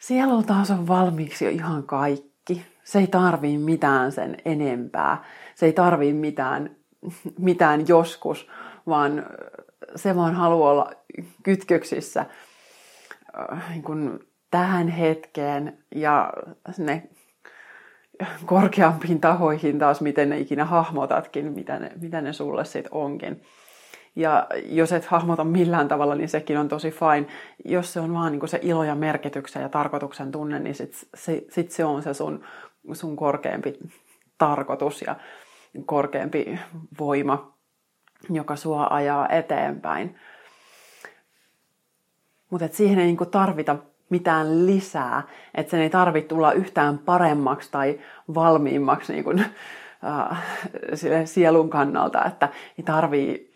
Sielu 0.00 0.42
taas 0.42 0.70
on 0.70 0.88
valmiiksi 0.88 1.44
jo 1.44 1.50
ihan 1.50 1.82
kaikki. 1.82 2.66
Se 2.84 2.98
ei 2.98 3.06
tarvii 3.06 3.58
mitään 3.58 4.12
sen 4.12 4.36
enempää. 4.44 5.24
Se 5.54 5.66
ei 5.66 5.72
tarvii 5.72 6.12
mitään, 6.12 6.76
mitään 7.38 7.88
joskus, 7.88 8.48
vaan 8.86 9.26
se 9.96 10.16
vaan 10.16 10.34
haluaa 10.34 10.70
olla 10.70 10.92
kytköksissä 11.42 12.26
äh, 13.52 13.70
niin 13.70 13.82
kuin 13.82 14.20
tähän 14.50 14.88
hetkeen 14.88 15.78
ja 15.94 16.32
ne 16.78 17.08
korkeampiin 18.46 19.20
tahoihin 19.20 19.78
taas, 19.78 20.00
miten 20.00 20.30
ne 20.30 20.38
ikinä 20.38 20.64
hahmotatkin, 20.64 21.52
mitä 21.52 21.78
ne, 21.78 21.92
mitä 22.00 22.20
ne 22.20 22.32
sulle 22.32 22.64
sitten 22.64 22.94
onkin. 22.94 23.42
Ja 24.20 24.46
jos 24.64 24.92
et 24.92 25.04
hahmota 25.04 25.44
millään 25.44 25.88
tavalla, 25.88 26.14
niin 26.14 26.28
sekin 26.28 26.58
on 26.58 26.68
tosi 26.68 26.90
fine. 26.90 27.26
Jos 27.64 27.92
se 27.92 28.00
on 28.00 28.14
vaan 28.14 28.32
niin 28.32 28.48
se 28.48 28.58
ilo 28.62 28.84
ja 28.84 28.94
merkityksen 28.94 29.62
ja 29.62 29.68
tarkoituksen 29.68 30.32
tunne, 30.32 30.58
niin 30.58 30.74
sit 30.74 31.08
se, 31.14 31.44
sit 31.50 31.70
se 31.70 31.84
on 31.84 32.02
se 32.02 32.14
sun, 32.14 32.44
sun 32.92 33.16
korkeampi 33.16 33.78
tarkoitus 34.38 35.02
ja 35.02 35.16
korkeampi 35.86 36.58
voima, 36.98 37.52
joka 38.30 38.56
sua 38.56 38.86
ajaa 38.90 39.28
eteenpäin. 39.28 40.16
Mutta 42.50 42.68
siihen 42.70 42.98
ei 42.98 43.06
niinku 43.06 43.26
tarvita 43.26 43.76
mitään 44.10 44.66
lisää, 44.66 45.22
että 45.54 45.70
sen 45.70 45.80
ei 45.80 45.90
tarvitse 45.90 46.28
tulla 46.28 46.52
yhtään 46.52 46.98
paremmaksi 46.98 47.68
tai 47.70 48.00
valmiimmaksi 48.34 49.12
niin 49.12 49.24
kuin, 49.24 49.44
äh, 50.04 50.44
sielun 51.24 51.70
kannalta, 51.70 52.24
että 52.24 52.48
ei 52.78 52.84
tarvii 52.84 53.49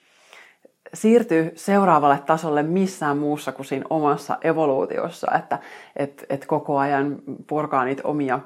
siirtyy 0.95 1.53
seuraavalle 1.55 2.19
tasolle 2.27 2.63
missään 2.63 3.19
muussa 3.19 3.53
kuin 3.53 3.67
siinä 3.67 3.85
omassa 3.91 4.39
evoluutiossa, 4.43 5.27
että 5.39 5.59
et, 5.97 6.27
et 6.29 6.47
koko 6.47 6.79
ajan 6.79 7.19
purkaa 7.47 7.85
niitä 7.85 8.03
omia 8.05 8.41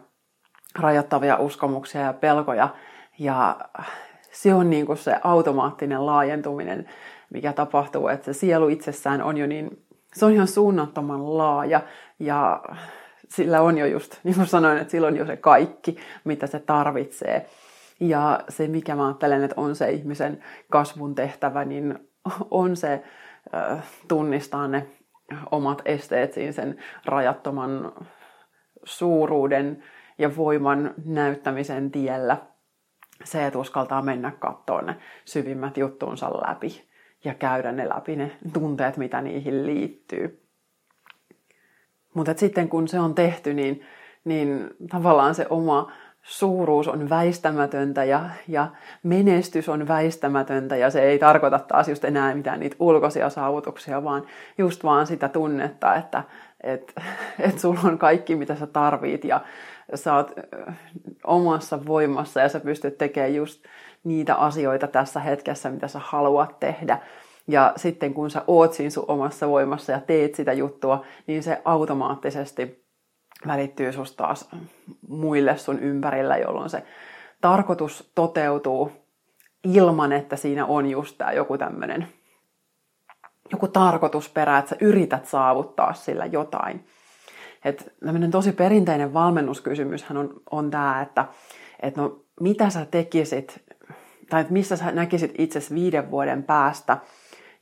rajoittavia 0.79 1.37
uskomuksia 1.37 2.01
ja 2.01 2.13
pelkoja. 2.13 2.69
Ja 3.19 3.57
se 4.33 4.55
on 4.55 4.71
niin 4.71 4.87
kuin 4.87 4.99
se 4.99 5.17
automaattinen 5.25 6.07
laajentuminen, 6.07 6.89
mikä 7.31 7.53
tapahtuu, 7.53 8.09
että 8.09 8.25
se 8.25 8.39
sielu 8.39 8.69
itsessään 8.69 9.23
on 9.23 9.37
jo 9.37 9.47
niin, 9.47 9.83
se 10.15 10.25
on 10.25 10.33
ihan 10.33 10.49
suunnattoman 10.49 11.39
laaja 11.39 11.81
ja 12.19 12.63
sillä 13.29 13.61
on 13.61 13.79
jo 13.79 13.87
just, 13.87 14.19
niin 14.25 14.35
kuin 14.35 14.47
sanoin, 14.47 14.79
että 14.79 14.91
sillä 14.91 15.07
on 15.07 15.17
jo 15.17 15.27
se 15.27 15.37
kaikki, 15.37 15.99
mitä 16.25 16.47
se 16.47 16.59
tarvitsee. 16.59 17.47
Ja 18.01 18.41
se, 18.49 18.69
mikä 18.69 18.97
mä 18.97 19.07
ajattelen, 19.07 19.45
että 19.45 19.61
on 19.61 19.77
se 19.77 19.91
ihmisen 19.91 20.45
kasvun 20.71 21.15
tehtävä, 21.15 21.65
niin 21.65 21.99
on 22.51 22.77
se 22.77 23.03
tunnistaa 24.09 24.69
ne 24.69 24.87
omat 25.51 25.83
esteet 25.85 26.33
siinä 26.33 26.53
sen 26.53 26.79
rajattoman 27.05 27.93
suuruuden 28.85 29.85
ja 30.19 30.37
voiman 30.37 30.95
näyttämisen 31.05 31.91
tiellä. 31.91 32.37
Se, 33.25 33.47
että 33.47 33.59
uskaltaa 33.59 34.03
mennä 34.03 34.33
katsoa 34.39 34.83
ne 34.83 34.97
syvimmät 35.25 35.77
juttuunsa 35.77 36.31
läpi 36.31 36.89
ja 37.25 37.35
käydä 37.35 37.73
ne 37.73 37.89
läpi, 37.89 38.17
ne 38.17 38.39
tunteet, 38.53 38.97
mitä 38.97 39.21
niihin 39.21 39.67
liittyy. 39.67 40.49
Mutta 42.15 42.35
sitten 42.37 42.69
kun 42.69 42.89
se 42.89 43.01
on 43.01 43.15
tehty, 43.15 43.55
niin, 43.55 43.85
niin 44.25 44.71
tavallaan 44.91 45.35
se 45.35 45.47
oma 45.51 45.93
suuruus 46.23 46.89
on 46.89 47.11
väistämätöntä 47.11 48.05
ja, 48.05 48.31
ja 48.49 48.67
menestys 49.03 49.69
on 49.69 49.89
väistämätöntä 49.89 50.77
ja 50.77 50.91
se 50.91 51.03
ei 51.03 51.19
tarkoita 51.19 51.59
taas 51.59 51.89
just 51.89 52.05
enää 52.05 52.35
mitään 52.35 52.61
niitä 52.61 52.77
ulkoisia 52.81 53.31
saavutuksia, 53.31 54.05
vaan 54.05 54.27
just 54.59 54.85
vaan 54.85 55.07
sitä 55.07 55.29
tunnetta, 55.29 55.95
että 55.95 56.23
et, 56.61 56.95
et 57.49 57.59
sulla 57.59 57.81
on 57.85 57.99
kaikki 57.99 58.37
mitä 58.37 58.55
sä 58.55 58.67
tarvit 58.67 59.25
ja 59.25 59.41
sä 59.95 60.15
oot 60.15 60.33
omassa 61.25 61.87
voimassa 61.87 62.41
ja 62.41 62.49
sä 62.49 62.61
pystyt 62.61 62.99
tekemään 62.99 63.35
just 63.35 63.65
niitä 64.05 64.35
asioita 64.35 64.87
tässä 64.87 65.21
hetkessä, 65.21 65.71
mitä 65.71 65.89
sä 65.89 66.01
haluat 66.03 66.61
tehdä. 66.61 66.99
Ja 67.47 67.73
sitten 67.77 68.15
kun 68.15 68.31
sä 68.31 68.43
oot 68.47 68.73
siinä 68.73 68.91
sun 68.91 69.05
omassa 69.09 69.49
voimassa 69.49 69.93
ja 69.93 70.01
teet 70.01 70.35
sitä 70.35 70.53
juttua, 70.53 71.05
niin 71.27 71.43
se 71.43 71.63
automaattisesti 71.65 72.88
välittyy 73.47 73.93
susta 73.93 74.25
taas 74.25 74.49
muille 75.09 75.57
sun 75.57 75.79
ympärillä, 75.79 76.37
jolloin 76.37 76.71
se 76.71 76.83
tarkoitus 77.41 78.13
toteutuu 78.15 78.93
ilman, 79.65 80.13
että 80.13 80.37
siinä 80.37 80.67
on 80.67 80.91
just 80.91 81.19
tämä 81.19 81.33
joku 81.33 81.59
tämmöinen 81.59 82.09
joku 83.53 83.69
tarkoitusperä, 83.69 84.59
että 84.59 84.69
sä 84.69 84.77
yrität 84.81 85.27
saavuttaa 85.27 85.95
sillä 85.95 86.27
jotain. 86.27 86.87
että 87.65 87.85
tämmöinen 88.05 88.31
tosi 88.31 88.53
perinteinen 88.53 89.15
valmennuskysymyshän 89.15 90.17
on, 90.17 90.41
on 90.51 90.71
tämä, 90.71 91.03
että 91.03 91.25
että 91.81 92.01
no 92.01 92.25
mitä 92.41 92.71
sä 92.71 92.87
tekisit, 92.91 93.65
tai 94.31 94.41
että 94.41 94.53
missä 94.53 94.77
sä 94.77 94.93
näkisit 94.93 95.35
itse 95.39 95.61
viiden 95.75 96.11
vuoden 96.11 96.43
päästä, 96.43 96.99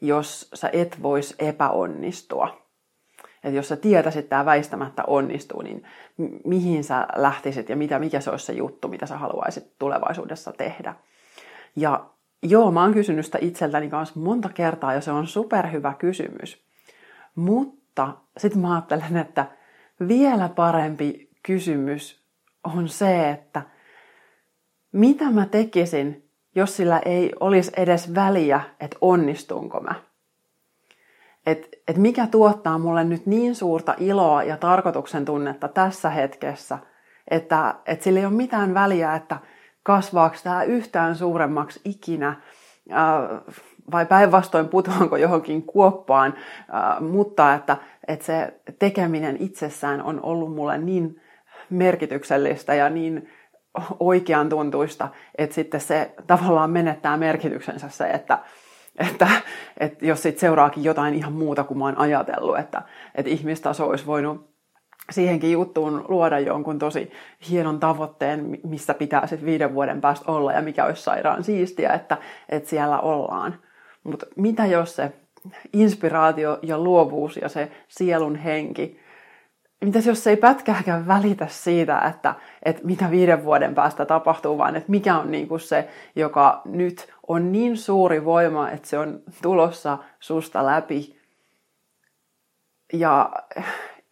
jos 0.01 0.51
sä 0.55 0.71
et 0.73 1.03
vois 1.03 1.35
epäonnistua. 1.39 2.66
Että 3.47 3.57
jos 3.57 3.69
sä 3.69 3.77
tietäisit, 3.77 4.19
että 4.19 4.31
tämä 4.31 4.45
väistämättä 4.45 5.03
onnistuu, 5.07 5.63
niin 5.63 5.85
mihin 6.45 6.85
sä 6.85 7.07
lähtisit 7.17 7.69
ja 7.69 7.77
mitä, 7.77 7.99
mikä 7.99 8.21
se 8.21 8.31
olisi 8.31 8.47
se 8.47 8.53
juttu, 8.53 8.89
mitä 8.89 9.07
sä 9.07 9.19
haluaisit 9.19 9.79
tulevaisuudessa 9.79 10.53
tehdä. 10.53 10.95
Ja 11.77 12.07
joo, 12.43 12.71
mä 12.71 12.83
oon 12.83 12.95
kysynyt 12.95 13.27
sitä 13.27 13.39
itseltäni 13.41 13.91
kanssa 13.91 14.21
monta 14.21 14.49
kertaa 14.49 14.95
ja 14.95 15.01
se 15.01 15.13
on 15.13 15.27
superhyvä 15.27 15.95
kysymys. 15.99 16.65
Mutta 17.35 18.15
sitten 18.39 18.63
mä 18.63 18.75
ajattelen, 18.75 19.17
että 19.17 19.47
vielä 20.09 20.49
parempi 20.49 21.31
kysymys 21.43 22.23
on 22.65 22.89
se, 22.89 23.31
että 23.31 23.63
mitä 24.93 25.31
mä 25.31 25.47
tekisin, 25.47 26.29
jos 26.55 26.77
sillä 26.77 27.01
ei 27.05 27.33
olisi 27.41 27.73
edes 27.77 28.15
väliä, 28.15 28.61
että 28.81 28.97
onnistunko 29.01 29.81
mä 29.81 29.95
että 31.47 31.69
et 31.89 31.97
mikä 31.97 32.27
tuottaa 32.27 32.79
mulle 32.79 33.05
nyt 33.05 33.27
niin 33.27 33.55
suurta 33.55 33.95
iloa 33.99 34.43
ja 34.43 34.57
tarkoituksen 34.57 35.25
tunnetta 35.25 35.69
tässä 35.69 36.11
hetkessä, 36.11 36.79
että 37.31 37.75
et 37.87 38.03
sillä 38.03 38.21
ei 38.21 38.27
ole 38.27 38.35
mitään 38.35 38.75
väliä, 38.75 39.15
että 39.15 39.37
kasvaako 39.83 40.37
tämä 40.43 40.63
yhtään 40.63 41.17
suuremmaksi 41.17 41.81
ikinä, 41.85 42.37
vai 43.93 44.07
päinvastoin 44.07 44.69
putoanko 44.69 45.17
johonkin 45.17 45.63
kuoppaan, 45.63 46.35
mutta 47.01 47.55
että, 47.55 47.77
että 48.09 48.25
se 48.25 48.61
tekeminen 48.79 49.37
itsessään 49.41 50.03
on 50.03 50.21
ollut 50.23 50.55
mulle 50.55 50.79
niin 50.79 51.21
merkityksellistä 51.71 52.75
ja 52.75 52.91
niin 52.91 53.29
oikean 54.01 54.49
tuntuista, 54.49 55.09
että 55.39 55.55
sitten 55.55 55.81
se 55.81 56.15
tavallaan 56.27 56.71
menettää 56.71 57.17
merkityksensä 57.17 57.89
se, 57.89 58.11
että, 58.11 58.39
että, 58.99 59.29
että 59.81 60.07
jos 60.07 60.23
sitten 60.23 60.41
seuraakin 60.41 60.85
jotain 60.85 61.15
ihan 61.15 61.33
muuta 61.33 61.65
kuin 61.65 61.79
mä 61.79 61.85
oon 61.85 61.99
ajatellut, 61.99 62.59
että, 62.59 62.83
että 63.15 63.31
ihmistaso 63.31 63.89
olisi 63.89 64.07
voinut 64.07 64.57
siihenkin 65.11 65.53
juttuun 65.53 66.05
luoda 66.09 66.39
jonkun 66.39 66.79
tosi 66.79 67.13
hienon 67.51 67.81
tavoitteen, 67.81 68.59
missä 68.65 68.95
pitää 68.95 69.27
sitten 69.27 69.47
viiden 69.47 69.75
vuoden 69.75 70.01
päästä 70.01 70.33
olla 70.33 70.53
ja 70.53 70.63
mikä 70.63 70.85
olisi 70.85 71.03
sairaan 71.03 71.45
siistiä, 71.45 71.93
että, 71.93 72.17
että 72.49 72.69
siellä 72.69 73.01
ollaan. 73.01 73.59
Mutta 74.05 74.27
mitä 74.37 74.67
jos 74.67 74.97
se 74.97 75.13
inspiraatio 75.73 76.59
ja 76.63 76.79
luovuus 76.79 77.37
ja 77.37 77.49
se 77.49 77.71
sielun 77.89 78.37
henki, 78.37 79.01
mitäs 79.85 80.07
jos 80.07 80.25
se 80.25 80.31
ei 80.31 80.37
pätkääkään 80.37 81.07
välitä 81.07 81.47
siitä, 81.51 81.99
että, 81.99 82.35
että 82.63 82.83
mitä 82.85 83.11
viiden 83.11 83.45
vuoden 83.45 83.75
päästä 83.75 84.05
tapahtuu, 84.05 84.59
vaan 84.59 84.77
että 84.77 84.91
mikä 84.91 85.19
on 85.19 85.31
niin 85.31 85.49
kuin 85.49 85.61
se, 85.61 85.89
joka 86.17 86.63
nyt 86.65 87.13
on 87.29 87.53
niin 87.53 87.77
suuri 87.77 88.25
voima, 88.25 88.71
että 88.71 88.89
se 88.89 88.99
on 88.99 89.23
tulossa 89.43 89.99
susta 90.21 90.67
läpi 90.67 91.17
ja 92.93 93.33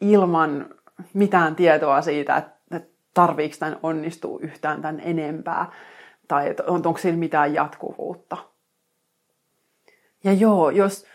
ilman 0.01 0.75
mitään 1.15 1.57
tietoa 1.57 2.03
siitä, 2.03 2.37
että 2.37 2.55
tarviiko 3.15 3.57
tämän 3.59 3.79
onnistuu 3.83 4.39
yhtään 4.39 4.83
tämän 4.83 5.01
enempää 5.01 5.73
tai 6.29 6.55
onko 6.67 6.99
siinä 6.99 7.19
mitään 7.19 7.55
jatkuvuutta. 7.55 8.37
Ja 10.25 10.33
joo, 10.33 10.71
jos 10.71 11.07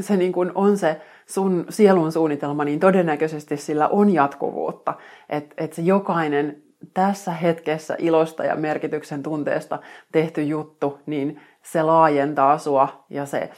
se 0.00 0.16
niin 0.16 0.32
kuin 0.32 0.52
on 0.54 0.78
se 0.78 1.00
sun 1.26 1.66
sielun 1.68 2.12
suunnitelma, 2.12 2.64
niin 2.64 2.80
todennäköisesti 2.80 3.56
sillä 3.56 3.88
on 3.88 4.10
jatkuvuutta. 4.10 4.94
Että 5.28 5.54
et 5.58 5.72
se 5.72 5.82
jokainen 5.82 6.62
tässä 6.94 7.32
hetkessä 7.32 7.96
ilosta 7.98 8.44
ja 8.44 8.56
merkityksen 8.56 9.22
tunteesta 9.22 9.78
tehty 10.12 10.42
juttu, 10.42 10.98
niin 11.06 11.40
se 11.62 11.82
laajentaa 11.82 12.58
sua 12.58 13.04
ja 13.10 13.26
se 13.26 13.50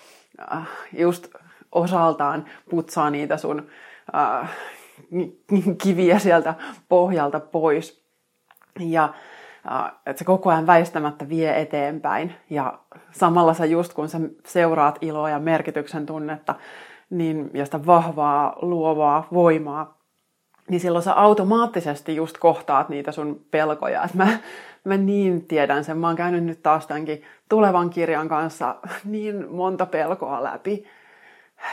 äh, 0.53 0.69
just 0.93 1.29
osaltaan 1.73 2.45
putsaa 2.71 3.11
niitä 3.11 3.37
sun 3.37 3.67
äh, 4.15 4.51
kiviä 5.83 6.19
sieltä 6.19 6.55
pohjalta 6.89 7.41
pois. 7.41 8.05
Ja 8.81 9.15
että 10.07 10.19
se 10.19 10.25
koko 10.25 10.51
ajan 10.51 10.67
väistämättä 10.67 11.29
vie 11.29 11.61
eteenpäin. 11.61 12.35
Ja 12.51 12.79
samalla 13.11 13.55
sä 13.55 13.65
just 13.65 13.93
kun 13.93 14.09
sä 14.09 14.21
seuraat 14.47 14.99
iloa 15.01 15.31
ja 15.31 15.39
merkityksen 15.39 16.07
tunnetta, 16.07 16.55
niin, 17.11 17.51
ja 17.55 17.65
sitä 17.65 17.87
vahvaa, 17.87 18.57
luovaa 18.63 19.29
voimaa, 19.33 19.99
niin 20.69 20.81
silloin 20.81 21.05
sä 21.05 21.13
automaattisesti 21.13 22.17
just 22.17 22.39
kohtaat 22.39 22.89
niitä 22.89 23.13
sun 23.13 23.41
pelkoja. 23.51 24.05
Et 24.05 24.15
mä, 24.15 24.39
mä 24.85 24.97
niin 24.97 25.47
tiedän 25.47 25.85
sen. 25.85 25.99
Mä 25.99 26.07
oon 26.07 26.17
käynyt 26.17 26.45
nyt 26.45 26.63
taas 26.63 26.87
tämänkin 26.87 27.23
tulevan 27.49 27.91
kirjan 27.91 28.29
kanssa 28.29 28.77
niin 29.05 29.51
monta 29.51 29.87
pelkoa 29.87 30.43
läpi. 30.43 30.85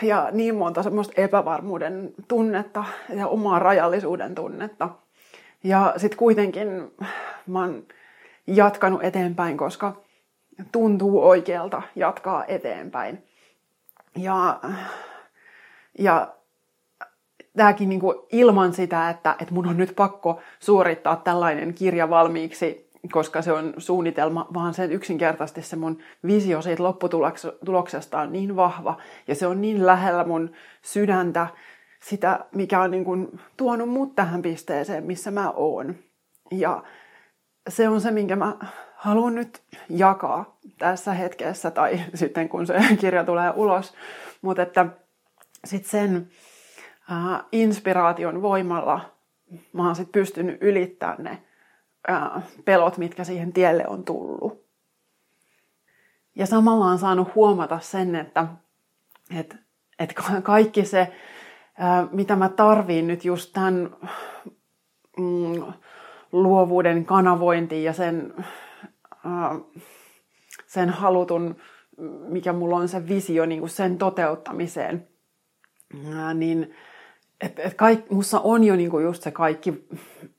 Ja 0.02 0.30
niin 0.32 0.56
monta 0.56 0.84
semmoista 0.84 1.22
epävarmuuden 1.22 2.14
tunnetta 2.28 2.84
ja 3.16 3.28
omaa 3.28 3.60
rajallisuuden 3.60 4.36
tunnetta. 4.36 4.90
Ja 5.64 5.94
sitten 5.98 6.18
kuitenkin 6.18 6.92
mä 7.48 7.60
oon 7.60 7.84
jatkanut 8.48 9.04
eteenpäin, 9.04 9.58
koska 9.58 9.96
tuntuu 10.72 11.28
oikealta 11.28 11.82
jatkaa 11.96 12.46
eteenpäin. 12.46 13.24
Ja, 14.16 14.60
ja 16.00 16.28
tämäkin 17.58 17.90
niin 17.90 18.02
kuin 18.02 18.18
ilman 18.32 18.74
sitä, 18.74 19.10
että, 19.10 19.36
että 19.40 19.54
mun 19.54 19.68
on 19.68 19.78
nyt 19.78 19.94
pakko 19.96 20.40
suorittaa 20.60 21.16
tällainen 21.16 21.74
kirja 21.74 22.10
valmiiksi, 22.10 22.92
koska 23.12 23.42
se 23.42 23.52
on 23.52 23.74
suunnitelma, 23.78 24.48
vaan 24.54 24.74
sen 24.74 24.92
yksinkertaisesti 24.92 25.62
se 25.62 25.76
mun 25.76 25.98
visio 26.28 26.62
siitä 26.62 26.84
lopputuloksesta 26.84 28.20
on 28.20 28.32
niin 28.32 28.56
vahva 28.56 28.98
ja 29.28 29.36
se 29.36 29.48
on 29.48 29.62
niin 29.62 29.86
lähellä 29.86 30.24
mun 30.24 30.52
sydäntä, 30.82 31.48
sitä, 32.04 32.46
mikä 32.56 32.82
on 32.82 32.92
niin 32.92 33.06
kuin 33.06 33.40
tuonut 33.58 33.90
mut 33.90 34.16
tähän 34.16 34.42
pisteeseen, 34.42 35.04
missä 35.04 35.32
mä 35.32 35.52
oon. 35.52 35.96
Ja 36.52 36.84
se 37.70 37.90
on 37.90 38.02
se, 38.02 38.12
minkä 38.12 38.36
mä 38.36 38.56
haluan 38.96 39.36
nyt 39.36 39.62
jakaa 39.90 40.58
tässä 40.78 41.14
hetkessä 41.14 41.72
tai 41.72 42.00
sitten 42.14 42.50
kun 42.50 42.68
se 42.68 42.80
kirja 43.02 43.24
tulee 43.24 43.54
ulos. 43.56 43.94
Mutta 44.42 44.62
että 44.62 44.86
sitten 45.66 45.92
sen 45.92 46.30
äh, 47.12 47.46
inspiraation 47.52 48.42
voimalla 48.42 49.12
mä 49.74 49.86
oon 49.86 49.96
sitten 49.96 50.22
pystynyt 50.22 50.58
ylittämään 50.62 51.24
ne 51.24 51.44
äh, 52.10 52.44
pelot, 52.66 52.98
mitkä 52.98 53.24
siihen 53.24 53.54
tielle 53.54 53.88
on 53.88 54.04
tullut. 54.04 54.66
Ja 56.36 56.46
samalla 56.46 56.86
on 56.86 57.00
saanut 57.00 57.36
huomata 57.36 57.80
sen, 57.80 58.16
että 58.16 58.48
et, 59.40 59.56
et 60.00 60.14
kaikki 60.44 60.86
se, 60.86 61.00
äh, 61.00 62.12
mitä 62.12 62.36
mä 62.36 62.50
tarviin 62.50 63.08
nyt 63.08 63.26
just 63.26 63.54
tämän 63.54 63.96
mm, 65.18 65.74
luovuuden 66.32 67.06
kanavointiin 67.06 67.84
ja 67.84 67.94
sen, 67.94 68.34
äh, 69.26 69.58
sen 70.68 70.90
halutun, 70.90 71.56
mikä 72.28 72.54
mulla 72.54 72.78
on 72.78 72.88
se 72.88 73.08
visio 73.08 73.46
niin 73.46 73.60
kuin 73.60 73.70
sen 73.70 73.98
toteuttamiseen, 73.98 75.08
niin 76.34 76.76
et, 77.42 77.60
et 77.60 77.74
kaik, 77.74 78.10
mussa 78.10 78.40
on 78.40 78.64
jo 78.64 78.76
niinku 78.76 79.00
just 79.00 79.24
se 79.24 79.32
kaikki 79.32 79.88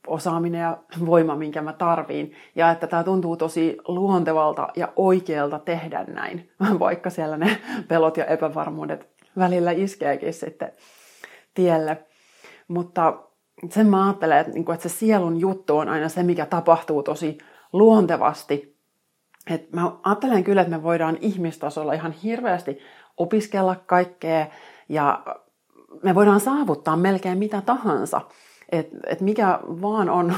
osaaminen 0.07 0.61
ja 0.61 0.79
voima, 1.07 1.37
minkä 1.37 1.63
mä 1.63 1.73
tarviin. 1.73 2.33
Ja 2.55 2.71
että 2.71 2.87
tämä 2.87 3.05
tuntuu 3.05 3.37
tosi 3.37 3.79
luontevalta 3.89 4.69
ja 4.77 4.93
oikealta 4.97 5.59
tehdä 5.59 6.05
näin, 6.05 6.51
vaikka 6.79 7.11
siellä 7.11 7.37
ne 7.37 7.59
pelot 7.89 8.17
ja 8.17 8.25
epävarmuudet 8.25 9.09
välillä 9.39 9.71
iskeekin 9.71 10.35
sitten 10.35 10.73
tielle. 11.55 12.07
Mutta 12.69 13.23
sen 13.71 13.87
mä 13.87 14.07
ajattelen, 14.07 14.39
että, 14.39 14.53
niin 14.53 14.65
kuin, 14.65 14.75
että 14.75 14.89
se 14.89 14.95
sielun 14.95 15.41
juttu 15.41 15.79
on 15.79 15.89
aina 15.89 16.09
se, 16.09 16.23
mikä 16.23 16.47
tapahtuu 16.47 17.03
tosi 17.03 17.39
luontevasti. 17.73 18.77
Et 19.51 19.73
mä 19.73 19.93
ajattelen 20.03 20.45
kyllä, 20.45 20.63
että 20.63 20.77
me 20.77 20.83
voidaan 20.83 21.19
ihmistasolla 21.21 21.93
ihan 21.93 22.13
hirveästi 22.13 22.79
opiskella 23.17 23.77
kaikkea 23.87 24.47
ja 24.89 25.25
me 26.03 26.15
voidaan 26.15 26.41
saavuttaa 26.41 26.97
melkein 26.97 27.39
mitä 27.39 27.61
tahansa. 27.61 28.21
Et, 28.73 28.89
et 29.07 29.21
mikä 29.21 29.59
vaan 29.65 30.11
on 30.11 30.35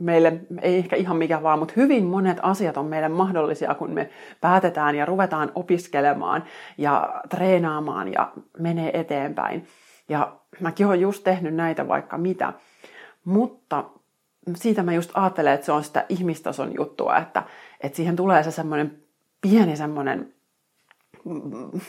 meille, 0.00 0.40
ei 0.62 0.78
ehkä 0.78 0.96
ihan 0.96 1.16
mikä 1.16 1.42
vaan, 1.42 1.58
mutta 1.58 1.74
hyvin 1.76 2.04
monet 2.04 2.38
asiat 2.42 2.76
on 2.76 2.86
meille 2.86 3.08
mahdollisia, 3.08 3.74
kun 3.74 3.90
me 3.90 4.10
päätetään 4.40 4.94
ja 4.94 5.06
ruvetaan 5.06 5.52
opiskelemaan 5.54 6.44
ja 6.78 7.22
treenaamaan 7.28 8.12
ja 8.12 8.32
menee 8.58 9.00
eteenpäin. 9.00 9.66
Ja 10.08 10.36
mäkin 10.60 10.86
olen 10.86 11.00
just 11.00 11.24
tehnyt 11.24 11.54
näitä 11.54 11.88
vaikka 11.88 12.18
mitä. 12.18 12.52
Mutta 13.24 13.84
siitä 14.56 14.82
mä 14.82 14.92
just 14.92 15.10
ajattelen, 15.14 15.52
että 15.52 15.66
se 15.66 15.72
on 15.72 15.84
sitä 15.84 16.06
ihmistason 16.08 16.74
juttua, 16.74 17.16
että, 17.16 17.42
että 17.80 17.96
siihen 17.96 18.16
tulee 18.16 18.42
se 18.42 18.50
semmoinen 18.50 19.02
pieni 19.40 19.76
semmoinen 19.76 20.34
mm, 21.24 21.80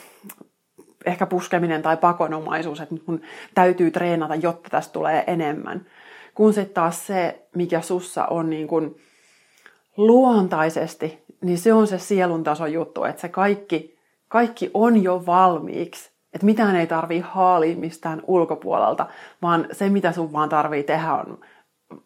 ehkä 1.06 1.26
puskeminen 1.26 1.82
tai 1.82 1.98
pakonomaisuus, 1.98 2.82
että 2.82 2.96
mun 3.06 3.22
täytyy 3.54 3.92
treenata, 3.92 4.36
jotta 4.36 4.70
tästä 4.70 4.94
tulee 4.94 5.24
enemmän. 5.28 5.86
Kun 6.36 6.54
sitten 6.54 6.74
taas 6.74 7.08
se, 7.08 7.48
mikä 7.56 7.82
sussa 7.82 8.26
on 8.26 8.50
niin 8.50 8.68
kuin 8.68 8.96
luontaisesti, 9.98 11.24
niin 11.42 11.58
se 11.58 11.74
on 11.74 11.88
se 11.88 12.00
sielun 12.00 12.44
tason 12.44 12.74
juttu, 12.74 13.04
että 13.04 13.22
se 13.22 13.30
kaikki, 13.30 13.98
kaikki 14.28 14.72
on 14.74 15.04
jo 15.04 15.26
valmiiksi. 15.26 16.12
Että 16.34 16.46
mitään 16.46 16.76
ei 16.76 16.88
tarvii 16.88 17.20
haalia 17.20 17.78
mistään 17.78 18.22
ulkopuolelta, 18.28 19.06
vaan 19.42 19.68
se 19.72 19.90
mitä 19.90 20.12
sun 20.12 20.34
vaan 20.34 20.50
tarvii 20.50 20.84
tehdä 20.84 21.14
on 21.14 21.40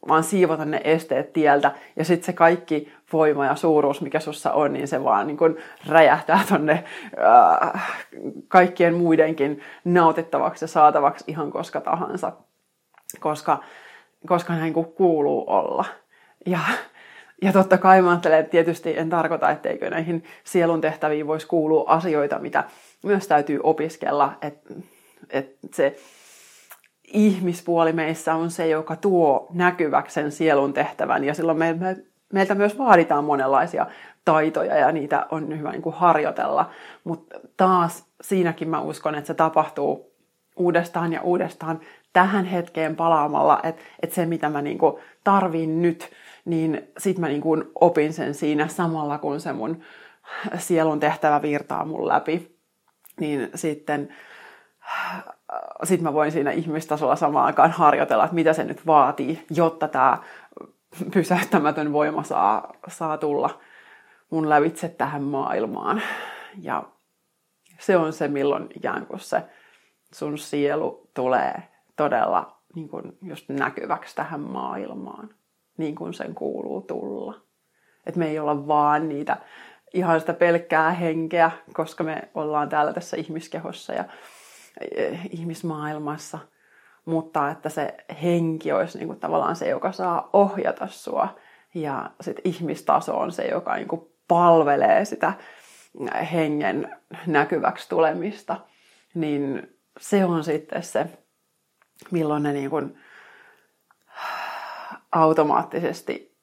vaan 0.08 0.24
siivota 0.24 0.66
ne 0.66 0.82
esteet 0.84 1.34
tieltä 1.34 1.72
ja 1.96 2.06
sitten 2.06 2.26
se 2.26 2.34
kaikki 2.34 2.94
voima 3.14 3.46
ja 3.46 3.56
suuruus, 3.56 4.02
mikä 4.02 4.20
sussa 4.20 4.52
on, 4.52 4.74
niin 4.74 4.88
se 4.88 5.04
vaan 5.04 5.28
niin 5.28 5.38
kun 5.38 5.58
räjähtää 5.88 6.40
tonne 6.50 6.84
äh, 7.74 7.96
kaikkien 8.48 8.94
muidenkin 8.94 9.62
nautittavaksi 9.86 10.64
ja 10.64 10.68
saatavaksi 10.68 11.26
ihan 11.28 11.52
koska 11.52 11.82
tahansa, 11.82 12.32
koska, 13.20 13.64
koska 14.28 14.54
näin 14.54 14.74
kuin 14.74 14.86
kuuluu 14.86 15.44
olla. 15.48 15.86
Ja, 16.46 16.60
ja 17.42 17.54
totta 17.54 17.78
kai 17.78 18.02
mä 18.02 18.10
ajattelen, 18.10 18.40
että 18.40 18.52
tietysti 18.52 18.98
en 18.98 19.10
tarkoita, 19.10 19.52
etteikö 19.52 19.90
näihin 19.90 20.24
sielun 20.44 20.82
tehtäviin 20.82 21.28
voisi 21.28 21.48
kuulua 21.48 21.84
asioita, 21.88 22.40
mitä 22.40 22.64
myös 23.04 23.28
täytyy 23.28 23.60
opiskella, 23.64 24.34
että 24.42 24.74
et 25.30 25.58
se 25.74 25.96
ihmispuoli 27.14 27.94
meissä 27.94 28.36
on 28.36 28.52
se, 28.52 28.68
joka 28.68 28.96
tuo 28.96 29.48
näkyväksi 29.54 30.14
sen 30.14 30.32
sielun 30.32 30.74
tehtävän. 30.74 31.24
Ja 31.24 31.34
silloin 31.34 31.58
me, 31.58 31.74
me, 31.74 31.98
meiltä 32.34 32.56
myös 32.56 32.78
vaaditaan 32.78 33.24
monenlaisia 33.24 33.88
taitoja 34.26 34.78
ja 34.78 34.92
niitä 34.92 35.26
on 35.32 35.60
hyvä 35.60 35.72
niin 35.72 35.82
kuin 35.82 35.96
harjoitella. 35.96 36.70
Mutta 37.04 37.40
taas 37.58 38.06
siinäkin 38.22 38.70
mä 38.70 38.82
uskon, 38.82 39.16
että 39.16 39.28
se 39.28 39.34
tapahtuu 39.34 40.14
uudestaan 40.56 41.14
ja 41.14 41.22
uudestaan 41.22 41.80
tähän 42.14 42.46
hetkeen 42.46 42.96
palaamalla, 42.96 43.60
että, 43.64 43.82
että 44.04 44.16
se 44.16 44.26
mitä 44.26 44.50
mä 44.50 44.62
niin 44.62 44.78
kuin 44.78 44.94
tarvin 45.24 45.82
nyt, 45.82 46.12
niin 46.46 46.88
sit 46.98 47.18
mä 47.18 47.28
niin 47.28 47.42
kuin 47.42 47.64
opin 47.76 48.14
sen 48.14 48.34
siinä 48.34 48.68
samalla 48.68 49.18
kun 49.18 49.40
se 49.40 49.54
mun 49.54 49.82
sielun 50.58 51.00
tehtävä 51.00 51.42
virtaa 51.42 51.86
mun 51.86 52.08
läpi. 52.08 52.58
Niin 53.20 53.50
sitten 53.56 54.10
sit 55.84 56.02
mä 56.02 56.14
voin 56.14 56.32
siinä 56.32 56.52
ihmistasolla 56.52 57.16
samaan 57.16 57.46
aikaan 57.46 57.72
harjoitella, 57.72 58.24
että 58.24 58.36
mitä 58.36 58.54
se 58.54 58.64
nyt 58.64 58.88
vaatii, 58.88 59.46
jotta 59.56 59.88
tämä 59.88 60.18
pysäyttämätön 61.14 61.94
voima 61.94 62.24
saa, 62.24 62.74
saa 62.88 63.18
tulla 63.18 63.60
mun 64.30 64.50
lävitse 64.50 64.90
tähän 64.90 65.24
maailmaan. 65.24 66.02
Ja 66.62 66.84
se 67.80 67.98
on 67.98 68.14
se, 68.14 68.28
milloin 68.28 68.68
ikään 68.76 69.06
kuin 69.06 69.20
se 69.20 69.44
sun 70.14 70.38
sielu 70.38 71.10
tulee 71.14 71.64
todella 71.96 72.58
niin 72.76 72.90
kuin 72.90 73.18
just 73.22 73.50
näkyväksi 73.50 74.16
tähän 74.16 74.40
maailmaan, 74.40 75.30
niin 75.78 75.96
kuin 75.96 76.14
sen 76.14 76.36
kuuluu 76.36 76.82
tulla. 76.82 77.42
Että 78.06 78.20
me 78.20 78.28
ei 78.28 78.40
olla 78.40 78.68
vaan 78.68 79.10
niitä 79.10 79.38
ihan 79.94 80.20
sitä 80.20 80.34
pelkkää 80.34 80.92
henkeä, 80.92 81.52
koska 81.74 82.04
me 82.04 82.30
ollaan 82.34 82.70
täällä 82.70 82.94
tässä 82.94 83.18
ihmiskehossa 83.18 83.94
ja 83.94 84.04
eh, 84.96 85.20
ihmismaailmassa, 85.32 86.40
mutta 87.06 87.52
että 87.52 87.70
se 87.70 87.96
henki 88.24 88.72
olisi 88.72 88.98
niin 88.98 89.08
kuin 89.08 89.20
tavallaan 89.20 89.56
se, 89.56 89.70
joka 89.70 89.92
saa 89.92 90.30
ohjata 90.34 90.88
sua 90.88 91.36
ja 91.74 92.12
sitten 92.22 92.52
ihmistaso 92.52 93.18
on 93.18 93.32
se, 93.32 93.44
joka 93.48 93.76
niin 93.76 93.88
kuin 93.88 94.02
palvelee 94.28 95.06
sitä 95.06 95.34
hengen 96.32 96.98
näkyväksi 97.28 97.90
tulemista, 97.90 98.58
niin 99.14 99.78
se 100.00 100.26
on 100.26 100.44
sitten 100.44 100.84
se, 100.84 101.06
milloin 102.12 102.44
ne 102.44 102.54
niin 102.54 102.70
kuin 102.70 102.98
automaattisesti 105.12 106.38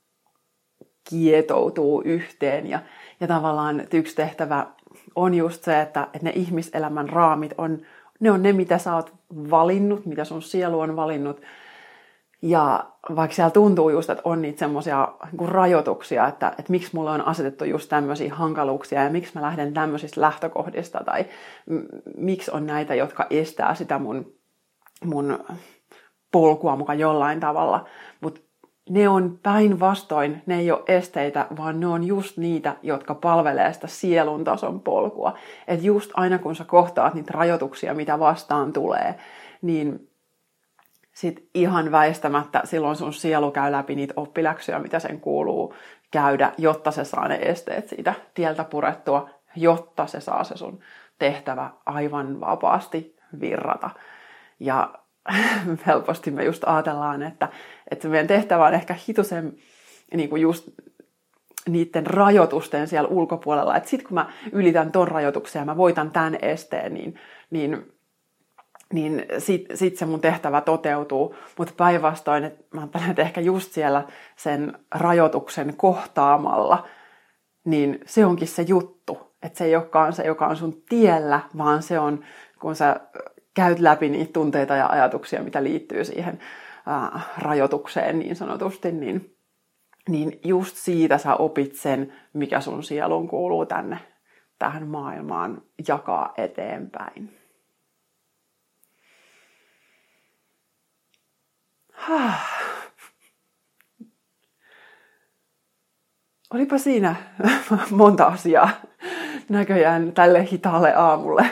kietoutuu 1.10 2.02
yhteen. 2.04 2.66
Ja, 2.66 2.80
ja 3.20 3.26
tavallaan 3.26 3.86
yksi 3.92 4.16
tehtävä 4.16 4.66
on 5.14 5.34
just 5.34 5.64
se, 5.64 5.80
että, 5.80 6.02
että 6.02 6.18
ne 6.22 6.32
ihmiselämän 6.34 7.08
raamit 7.08 7.52
on, 7.58 7.82
ne 8.20 8.30
on 8.30 8.42
ne, 8.42 8.52
mitä 8.52 8.78
sä 8.78 8.94
oot 8.94 9.12
valinnut, 9.50 10.06
mitä 10.06 10.24
sun 10.24 10.42
sielu 10.42 10.80
on 10.80 10.96
valinnut. 10.96 11.40
Ja 12.42 12.90
vaikka 13.16 13.34
siellä 13.34 13.50
tuntuu 13.50 13.90
just, 13.90 14.10
että 14.10 14.22
on 14.24 14.42
niitä 14.42 14.58
semmoisia 14.58 15.08
niin 15.38 15.48
rajoituksia, 15.48 16.28
että, 16.28 16.48
että 16.48 16.70
miksi 16.70 16.90
mulle 16.92 17.10
on 17.10 17.26
asetettu 17.26 17.64
just 17.64 17.88
tämmöisiä 17.88 18.34
hankaluuksia 18.34 19.04
ja 19.04 19.10
miksi 19.10 19.32
mä 19.34 19.42
lähden 19.42 19.74
tämmöisistä 19.74 20.20
lähtökohdista 20.20 21.00
tai 21.04 21.26
m- 21.66 21.78
miksi 22.16 22.50
on 22.50 22.66
näitä, 22.66 22.94
jotka 22.94 23.26
estää 23.30 23.74
sitä 23.74 23.98
mun, 23.98 24.32
mun 25.04 25.38
polkua 26.32 26.76
mukaan 26.76 26.98
jollain 26.98 27.40
tavalla. 27.40 27.88
Mutta 28.20 28.40
ne 28.90 29.08
on 29.08 29.38
päinvastoin, 29.42 30.42
ne 30.46 30.58
ei 30.58 30.70
ole 30.70 30.82
esteitä, 30.88 31.46
vaan 31.56 31.80
ne 31.80 31.86
on 31.86 32.04
just 32.04 32.36
niitä, 32.36 32.76
jotka 32.82 33.14
palvelee 33.14 33.72
sitä 33.72 33.86
sielun 33.86 34.44
tason 34.44 34.80
polkua. 34.80 35.38
Että 35.68 35.86
just 35.86 36.10
aina 36.14 36.38
kun 36.38 36.56
sä 36.56 36.64
kohtaat 36.64 37.14
niitä 37.14 37.32
rajoituksia, 37.34 37.94
mitä 37.94 38.18
vastaan 38.18 38.72
tulee, 38.72 39.14
niin 39.62 40.08
sit 41.12 41.48
ihan 41.54 41.92
väistämättä 41.92 42.60
silloin 42.64 42.96
sun 42.96 43.12
sielu 43.12 43.50
käy 43.50 43.72
läpi 43.72 43.94
niitä 43.94 44.14
oppiläksyjä, 44.16 44.78
mitä 44.78 44.98
sen 44.98 45.20
kuuluu 45.20 45.74
käydä, 46.10 46.52
jotta 46.58 46.90
se 46.90 47.04
saa 47.04 47.28
ne 47.28 47.38
esteet 47.42 47.88
siitä 47.88 48.14
tieltä 48.34 48.64
purettua, 48.64 49.30
jotta 49.56 50.06
se 50.06 50.20
saa 50.20 50.44
se 50.44 50.56
sun 50.56 50.80
tehtävä 51.18 51.70
aivan 51.86 52.40
vapaasti 52.40 53.16
virrata. 53.40 53.90
Ja 54.60 54.94
helposti 55.86 56.30
me 56.30 56.44
just 56.44 56.64
ajatellaan, 56.66 57.22
että, 57.22 57.48
että 57.90 58.08
meidän 58.08 58.26
tehtävä 58.26 58.66
on 58.66 58.74
ehkä 58.74 58.94
hitusen 59.08 59.56
niin 60.14 60.30
kuin 60.30 60.42
just 60.42 60.68
niiden 61.68 62.06
rajoitusten 62.06 62.88
siellä 62.88 63.08
ulkopuolella. 63.08 63.76
Että 63.76 63.90
sitten 63.90 64.08
kun 64.08 64.14
mä 64.14 64.32
ylitän 64.52 64.92
ton 64.92 65.08
rajoituksen 65.08 65.60
ja 65.60 65.66
mä 65.66 65.76
voitan 65.76 66.10
tämän 66.10 66.38
esteen, 66.42 66.94
niin, 66.94 67.14
niin 67.50 67.92
niin 68.92 69.26
sit, 69.38 69.66
sit 69.74 69.96
se 69.96 70.06
mun 70.06 70.20
tehtävä 70.20 70.60
toteutuu. 70.60 71.34
Mutta 71.58 71.74
päinvastoin, 71.76 72.44
että 72.44 72.64
mä 72.74 72.80
ajattelen, 72.80 73.10
että 73.10 73.22
ehkä 73.22 73.40
just 73.40 73.72
siellä 73.72 74.04
sen 74.36 74.78
rajoituksen 74.94 75.76
kohtaamalla, 75.76 76.86
niin 77.64 78.00
se 78.06 78.26
onkin 78.26 78.48
se 78.48 78.62
juttu. 78.62 79.18
Että 79.42 79.58
se 79.58 79.64
ei 79.64 79.76
olekaan 79.76 80.12
se, 80.12 80.22
joka 80.22 80.46
on 80.46 80.56
sun 80.56 80.82
tiellä, 80.88 81.40
vaan 81.58 81.82
se 81.82 81.98
on, 81.98 82.24
kun 82.60 82.76
sä 82.76 83.00
käyt 83.54 83.78
läpi 83.78 84.08
niitä 84.08 84.32
tunteita 84.32 84.76
ja 84.76 84.86
ajatuksia, 84.86 85.42
mitä 85.42 85.62
liittyy 85.62 86.04
siihen 86.04 86.38
ää, 86.86 87.20
rajoitukseen 87.38 88.18
niin 88.18 88.36
sanotusti, 88.36 88.92
niin, 88.92 89.36
niin 90.08 90.40
just 90.44 90.76
siitä 90.76 91.18
sä 91.18 91.34
opit 91.34 91.74
sen, 91.74 92.12
mikä 92.32 92.60
sun 92.60 92.82
sielun 92.82 93.28
kuuluu 93.28 93.66
tänne 93.66 93.98
tähän 94.58 94.88
maailmaan 94.88 95.62
jakaa 95.88 96.34
eteenpäin. 96.36 97.36
Olipa 106.54 106.78
siinä 106.78 107.16
monta 107.90 108.24
asiaa 108.24 108.70
näköjään 109.48 110.12
tälle 110.12 110.48
hitaalle 110.52 110.94
aamulle. 110.94 111.46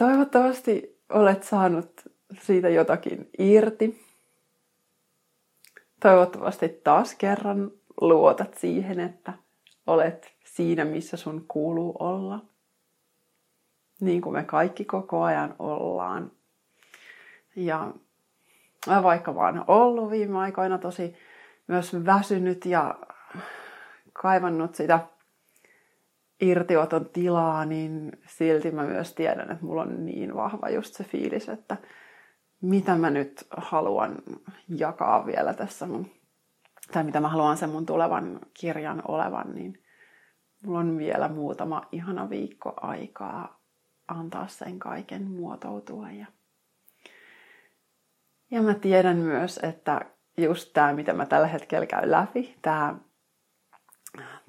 Toivottavasti 0.00 1.00
olet 1.08 1.42
saanut 1.42 2.00
siitä 2.42 2.68
jotakin 2.68 3.30
irti. 3.38 4.06
Toivottavasti 6.02 6.68
taas 6.68 7.14
kerran 7.14 7.70
luotat 8.00 8.54
siihen, 8.54 9.00
että 9.00 9.32
olet 9.86 10.32
siinä, 10.44 10.84
missä 10.84 11.16
sun 11.16 11.44
kuuluu 11.48 11.96
olla. 11.98 12.44
Niin 14.00 14.22
kuin 14.22 14.32
me 14.32 14.44
kaikki 14.44 14.84
koko 14.84 15.22
ajan 15.22 15.54
ollaan 15.58 16.32
ja 17.56 17.92
vaikka 19.02 19.34
vaan 19.34 19.64
ollut 19.68 20.10
viime 20.10 20.38
aikoina 20.38 20.78
tosi 20.78 21.14
myös 21.66 22.04
väsynyt 22.06 22.66
ja 22.66 22.94
kaivannut 24.12 24.74
sitä 24.74 25.00
irtioton 26.40 27.08
tilaa, 27.12 27.64
niin 27.64 28.12
silti 28.26 28.70
mä 28.70 28.84
myös 28.84 29.14
tiedän, 29.14 29.50
että 29.50 29.64
mulla 29.64 29.82
on 29.82 30.06
niin 30.06 30.34
vahva 30.34 30.68
just 30.68 30.94
se 30.94 31.04
fiilis, 31.04 31.48
että 31.48 31.76
mitä 32.60 32.94
mä 32.94 33.10
nyt 33.10 33.46
haluan 33.56 34.16
jakaa 34.68 35.26
vielä 35.26 35.54
tässä 35.54 35.86
mun, 35.86 36.10
tai 36.92 37.04
mitä 37.04 37.20
mä 37.20 37.28
haluan 37.28 37.56
sen 37.56 37.70
mun 37.70 37.86
tulevan 37.86 38.40
kirjan 38.54 39.02
olevan, 39.08 39.54
niin 39.54 39.82
mulla 40.64 40.78
on 40.78 40.98
vielä 40.98 41.28
muutama 41.28 41.88
ihana 41.92 42.30
viikko 42.30 42.74
aikaa 42.76 43.60
antaa 44.08 44.48
sen 44.48 44.78
kaiken 44.78 45.30
muotoutua 45.30 46.10
ja 46.10 46.26
ja 48.50 48.62
mä 48.62 48.74
tiedän 48.74 49.16
myös, 49.16 49.60
että 49.62 50.00
just 50.36 50.72
tämä, 50.72 50.92
mitä 50.92 51.12
mä 51.12 51.26
tällä 51.26 51.46
hetkellä 51.46 51.86
käyn 51.86 52.10
läpi, 52.10 52.54
tämä 52.62 52.94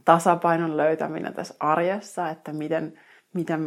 tasapainon 0.05 0.77
löytäminen 0.77 1.33
tässä 1.33 1.53
arjessa, 1.59 2.29
että 2.29 2.53
miten, 2.53 2.99
miten 3.33 3.61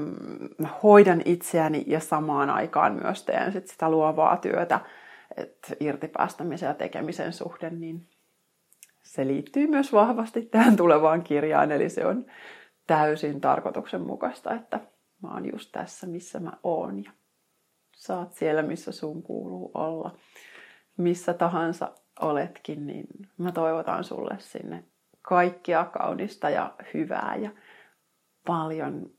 mä 0.58 0.68
hoidan 0.82 1.22
itseäni 1.24 1.84
ja 1.86 2.00
samaan 2.00 2.50
aikaan 2.50 2.92
myös 3.02 3.22
teen 3.22 3.52
sit 3.52 3.66
sitä 3.66 3.90
luovaa 3.90 4.36
työtä, 4.36 4.80
että 5.36 5.76
irtipäästämisen 5.80 6.66
ja 6.66 6.74
tekemisen 6.74 7.32
suhde, 7.32 7.70
niin 7.70 8.08
se 9.02 9.26
liittyy 9.26 9.66
myös 9.66 9.92
vahvasti 9.92 10.42
tähän 10.42 10.76
tulevaan 10.76 11.22
kirjaan, 11.22 11.72
eli 11.72 11.88
se 11.88 12.06
on 12.06 12.26
täysin 12.86 13.40
tarkoituksenmukaista, 13.40 14.54
että 14.54 14.80
mä 15.22 15.28
oon 15.34 15.52
just 15.52 15.72
tässä, 15.72 16.06
missä 16.06 16.40
mä 16.40 16.52
oon. 16.62 17.04
Ja 17.04 17.10
saat 17.96 18.32
siellä, 18.32 18.62
missä 18.62 18.92
sun 18.92 19.22
kuuluu 19.22 19.70
olla. 19.74 20.16
Missä 20.96 21.34
tahansa 21.34 21.92
oletkin, 22.20 22.86
niin 22.86 23.06
mä 23.38 23.52
toivotan 23.52 24.04
sulle 24.04 24.36
sinne 24.38 24.84
kaikkia 25.24 25.84
kaunista 25.84 26.50
ja 26.50 26.74
hyvää 26.94 27.36
ja 27.36 27.50
paljon 28.46 29.10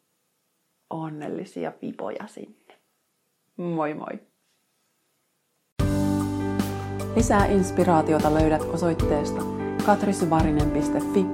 onnellisia 0.89 1.71
pipoja 1.71 2.27
sinne. 2.27 2.79
Moi 3.57 3.93
moi! 3.93 4.19
Lisää 7.15 7.45
inspiraatiota 7.45 8.33
löydät 8.33 8.61
osoitteesta 8.61 9.41
katrisyvarinen.fi, 9.85 11.25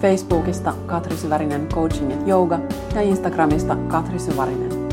Facebookista 0.00 0.74
Katri 0.86 1.16
Syvärinen 1.16 1.68
Coaching 1.68 2.10
ja 2.10 2.16
Yoga 2.26 2.58
ja 2.94 3.00
Instagramista 3.00 3.76
Katri. 3.76 4.85